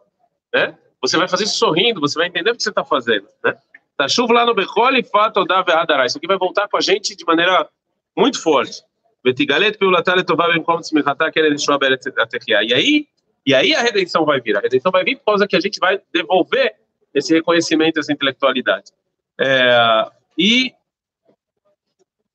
Né? 0.53 0.77
Você 1.01 1.17
vai 1.17 1.27
fazer 1.27 1.45
isso 1.45 1.57
sorrindo, 1.57 2.01
você 2.01 2.17
vai 2.17 2.27
entender 2.27 2.51
o 2.51 2.55
que 2.55 2.63
você 2.63 2.69
está 2.69 2.83
fazendo. 2.83 3.27
Né? 3.43 3.57
tá 3.97 4.07
chuva 4.07 4.33
lá 4.33 4.45
no 4.45 4.53
Bechol 4.53 4.93
e 4.95 5.03
Fato 5.03 5.45
da 5.45 5.61
Vehadará. 5.61 6.05
Isso 6.05 6.17
aqui 6.17 6.27
vai 6.27 6.37
voltar 6.37 6.67
com 6.67 6.77
a 6.77 6.81
gente 6.81 7.15
de 7.15 7.25
maneira 7.25 7.69
muito 8.15 8.41
forte. 8.41 8.83
Betigalet 9.23 9.77
pelo 9.77 9.91
Natale 9.91 10.23
tovar 10.23 10.49
bem 10.51 10.61
como 10.61 10.83
se 10.83 10.93
Vetigalet 10.93 11.07
Piulatar 11.07 11.07
Letová 11.07 11.23
Bemkom 11.23 11.27
Tzmichatá 11.27 11.31
Kerelishua 11.31 11.79
Beret 11.79 12.01
Atechiá. 12.17 12.63
E 12.63 12.73
aí, 12.73 13.07
e 13.45 13.55
aí 13.55 13.73
a 13.73 13.81
redenção 13.81 14.25
vai 14.25 14.41
vir. 14.41 14.57
A 14.57 14.59
redenção 14.59 14.91
vai 14.91 15.03
vir 15.03 15.17
por 15.17 15.25
causa 15.25 15.47
que 15.47 15.55
a 15.55 15.59
gente 15.59 15.79
vai 15.79 16.01
devolver 16.13 16.75
esse 17.13 17.33
reconhecimento, 17.33 17.99
essa 17.99 18.11
intelectualidade. 18.11 18.91
É, 19.39 20.11
e, 20.37 20.73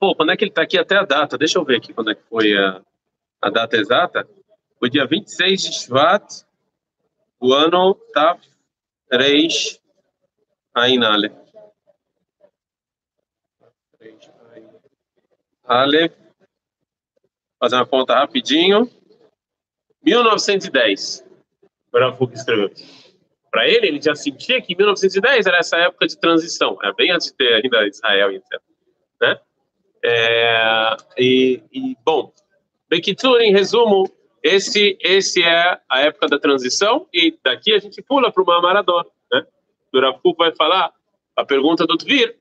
pô, 0.01 0.15
quando 0.15 0.33
é 0.33 0.37
que 0.37 0.45
ele 0.45 0.51
está 0.51 0.63
aqui 0.63 0.79
até 0.79 0.97
a 0.97 1.05
data? 1.05 1.37
Deixa 1.37 1.59
eu 1.59 1.65
ver 1.65 1.77
aqui 1.77 1.93
quando 1.93 2.11
é 2.11 2.15
que 2.15 2.23
foi 2.31 2.57
a, 2.57 2.81
a 3.43 3.51
data 3.51 3.77
exata. 3.77 4.27
Foi 4.79 4.89
dia 4.89 5.07
26 5.07 5.63
de 5.63 5.73
Shvat, 5.75 6.25
o 7.41 7.53
ano 7.53 7.95
tá 8.15 8.35
Tav 8.35 9.21
Reish 9.21 9.81
Ainalef. 10.75 11.48
Aleph 15.69 16.13
fazer 17.61 17.77
uma 17.77 17.87
conta 17.87 18.15
rapidinho. 18.15 18.91
1910, 20.03 21.25
o 21.93 21.99
Rav 21.99 22.19
escreveu. 22.33 22.71
Para 23.51 23.69
ele, 23.69 23.89
ele 23.89 24.01
já 24.01 24.15
sentia 24.15 24.61
que 24.63 24.77
1910 24.77 25.47
era 25.47 25.59
essa 25.59 25.77
época 25.77 26.07
de 26.07 26.19
transição, 26.19 26.79
era 26.83 26.93
bem 26.93 27.11
antes 27.11 27.29
de 27.29 27.35
ter 27.35 27.55
ainda 27.55 27.87
Israel 27.87 28.31
etc. 28.33 28.61
Né? 29.21 29.41
É, 30.05 30.97
e, 31.19 31.63
e, 31.73 31.97
bom, 32.05 32.33
Bekitur, 32.89 33.41
em 33.41 33.53
resumo, 33.53 34.11
esse, 34.43 34.97
esse 35.01 35.43
é 35.43 35.81
a 35.89 36.01
época 36.01 36.29
da 36.29 36.39
transição 36.39 37.07
e 37.13 37.37
daqui 37.45 37.75
a 37.75 37.79
gente 37.79 38.01
pula 38.03 38.33
para 38.33 38.43
uma 38.43 38.63
maratona. 38.63 39.09
Né? 39.33 39.45
Rav 39.95 40.21
vai 40.37 40.55
falar 40.55 40.93
a 41.37 41.45
pergunta 41.45 41.87
do 41.87 41.97
Tvir, 41.97 42.39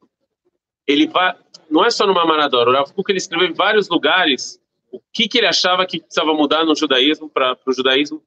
ele 0.88 1.08
vai, 1.08 1.36
não 1.70 1.86
é 1.86 1.92
só 1.92 2.08
numa 2.08 2.26
maratona, 2.26 2.72
o 2.72 2.74
Rav 2.74 2.92
ele 3.10 3.18
escreveu 3.18 3.48
em 3.48 3.54
vários 3.54 3.90
lugares 3.90 4.60
o 4.92 5.02
que, 5.12 5.28
que 5.28 5.38
ele 5.38 5.48
achava 5.48 5.86
que 5.86 6.00
precisava 6.00 6.34
mudar 6.34 6.64
no 6.64 6.76
judaísmo 6.76 7.30
para 7.30 7.58
o 7.66 7.74
judaísmo 7.74 8.24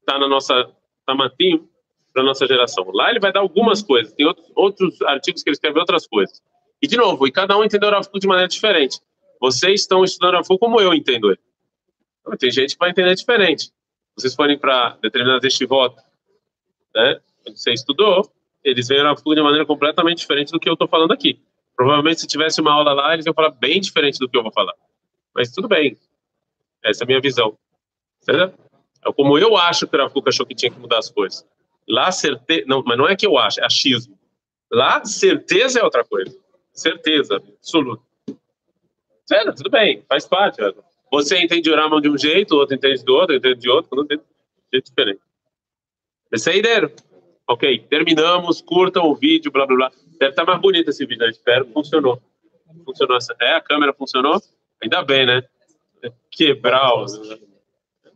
estar 0.00 0.14
tá 0.14 0.18
na 0.18 0.28
nossa 0.28 0.70
tamatim 1.06 1.58
tá 1.58 1.64
para 2.12 2.22
nossa 2.22 2.46
geração. 2.46 2.88
Lá 2.92 3.10
ele 3.10 3.18
vai 3.18 3.32
dar 3.32 3.40
algumas 3.40 3.82
coisas, 3.82 4.12
tem 4.12 4.26
outros, 4.26 4.46
outros 4.54 5.02
artigos 5.02 5.42
que 5.42 5.48
ele 5.48 5.54
escreve 5.54 5.78
outras 5.80 6.06
coisas. 6.06 6.40
E 6.80 6.86
de 6.86 6.96
novo, 6.96 7.26
e 7.26 7.32
cada 7.32 7.56
um 7.56 7.64
entendeu 7.64 7.88
o 7.88 7.92
Rav 7.92 8.06
de 8.12 8.26
maneira 8.26 8.48
diferente. 8.48 9.00
Vocês 9.40 9.80
estão 9.80 10.04
estudando 10.04 10.34
Rav 10.34 10.46
como 10.60 10.80
eu 10.80 10.94
entendo 10.94 11.30
ele. 11.30 11.40
Então, 12.20 12.36
tem 12.36 12.50
gente 12.50 12.74
que 12.74 12.78
vai 12.78 12.90
entender 12.90 13.14
diferente. 13.14 13.70
Vocês 14.16 14.34
forem 14.34 14.58
para 14.58 14.96
determinadas 15.02 15.44
estivot, 15.44 15.96
né? 16.94 17.20
Você 17.46 17.72
estudou, 17.72 18.30
eles 18.62 18.88
veem 18.88 19.00
o 19.00 19.04
Rav 19.04 19.20
de 19.22 19.42
maneira 19.42 19.66
completamente 19.66 20.18
diferente 20.18 20.52
do 20.52 20.60
que 20.60 20.68
eu 20.68 20.74
estou 20.74 20.86
falando 20.86 21.12
aqui. 21.12 21.40
Provavelmente 21.76 22.20
se 22.20 22.26
tivesse 22.26 22.60
uma 22.60 22.72
aula 22.72 22.92
lá, 22.92 23.12
eles 23.14 23.26
iam 23.26 23.34
falar 23.34 23.50
bem 23.50 23.80
diferente 23.80 24.18
do 24.18 24.28
que 24.28 24.36
eu 24.36 24.42
vou 24.42 24.52
falar. 24.52 24.74
Mas 25.34 25.50
tudo 25.50 25.68
bem. 25.68 25.96
Essa 26.82 27.02
é 27.02 27.04
a 27.04 27.06
minha 27.06 27.20
visão. 27.20 27.56
Certo? 28.20 28.58
É 29.04 29.12
como 29.12 29.38
eu 29.38 29.56
acho 29.56 29.86
que 29.86 29.96
o 29.96 29.98
Rav 29.98 30.12
achou 30.26 30.46
que 30.46 30.54
tinha 30.54 30.70
que 30.70 30.78
mudar 30.78 30.98
as 30.98 31.10
coisas. 31.10 31.46
Lá, 31.88 32.10
certeza. 32.10 32.64
Não, 32.66 32.82
mas 32.84 32.96
não 32.96 33.08
é 33.08 33.16
que 33.16 33.26
eu 33.26 33.36
acho, 33.36 33.60
é 33.60 33.64
achismo. 33.64 34.18
Lá, 34.70 35.04
certeza 35.04 35.80
é 35.80 35.84
outra 35.84 36.04
coisa. 36.04 36.36
Certeza, 36.72 37.36
absoluta. 37.36 38.02
Certo? 39.26 39.56
Tudo 39.56 39.70
bem, 39.70 40.02
faz 40.08 40.26
parte. 40.26 40.60
Você 41.10 41.38
entende 41.38 41.70
o 41.70 41.76
Ramon 41.76 42.00
de 42.00 42.08
um 42.08 42.18
jeito, 42.18 42.54
o 42.54 42.58
outro 42.58 42.74
entende 42.74 43.04
do 43.04 43.14
outro, 43.14 43.36
entende 43.36 43.60
de 43.60 43.70
outro, 43.70 43.96
não 43.96 44.04
de 44.04 44.18
jeito 44.72 44.86
diferente. 44.86 45.20
Esse 46.32 46.50
é 46.50 46.56
ideia. 46.56 46.92
Ok, 47.46 47.78
terminamos. 47.88 48.60
Curtam 48.60 49.06
o 49.06 49.14
vídeo, 49.14 49.52
blá 49.52 49.66
blá 49.66 49.76
blá. 49.76 49.92
Deve 50.24 50.32
estar 50.32 50.46
mais 50.46 50.58
bonito 50.58 50.88
esse 50.88 51.04
vídeo, 51.04 51.22
eu 51.24 51.28
espero. 51.28 51.66
Funcionou. 51.66 52.18
Funcionou 52.82 53.18
essa. 53.18 53.36
É, 53.38 53.56
a 53.56 53.60
câmera 53.60 53.92
funcionou? 53.92 54.40
Ainda 54.82 55.02
bem, 55.02 55.26
né? 55.26 55.42
Quebrar. 56.30 56.94
o- 56.94 57.04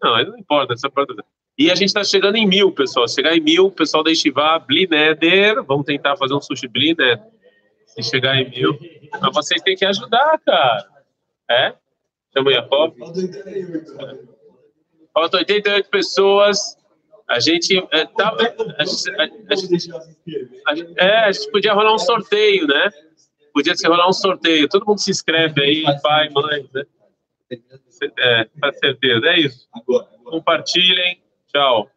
Não, 0.03 0.25
não 0.25 0.39
importa. 0.39 0.73
Essa 0.73 0.89
parte... 0.89 1.15
E 1.59 1.71
a 1.71 1.75
gente 1.75 1.89
está 1.89 2.03
chegando 2.03 2.37
em 2.37 2.47
mil, 2.47 2.73
pessoal. 2.73 3.07
Chegar 3.07 3.37
em 3.37 3.41
mil, 3.43 3.71
pessoal 3.71 4.03
da 4.03 4.11
Estivá, 4.11 4.59
Blineder, 4.59 5.63
vamos 5.65 5.85
tentar 5.85 6.17
fazer 6.17 6.33
um 6.33 6.41
sushi 6.41 6.67
Blineder. 6.67 7.21
Se 7.89 8.03
chegar 8.03 8.37
em 8.37 8.49
mil. 8.49 8.79
Mas 9.21 9.35
vocês 9.35 9.61
têm 9.61 9.77
que 9.77 9.85
ajudar, 9.85 10.39
cara. 10.47 10.89
É? 11.51 11.75
Chama 12.33 12.53
Jacob. 12.53 12.95
Faltam 15.13 15.41
88 15.41 15.91
pessoas. 15.91 16.75
A 17.29 17.39
gente. 17.41 17.77
É, 17.93 18.07
tá, 18.07 18.29
a, 18.29 18.33
a- 18.33 18.85
a 20.67 20.75
é, 20.97 21.25
a 21.25 21.33
gente 21.33 21.51
podia 21.51 21.75
rolar 21.75 21.95
um 21.95 21.99
sorteio, 21.99 22.67
né? 22.67 22.91
Podia 23.53 23.77
se 23.77 23.87
rolar 23.87 24.09
um 24.09 24.13
sorteio. 24.13 24.69
Todo 24.69 24.87
mundo 24.87 24.99
se 24.99 25.11
inscreve 25.11 25.61
aí, 25.63 25.85
pai, 26.03 26.31
mãe, 26.31 26.69
né? 26.73 26.85
É, 28.19 28.45
com 28.45 28.73
certeza. 28.73 29.27
É 29.27 29.41
isso. 29.41 29.69
Compartilhem. 30.25 31.21
Tchau. 31.53 31.91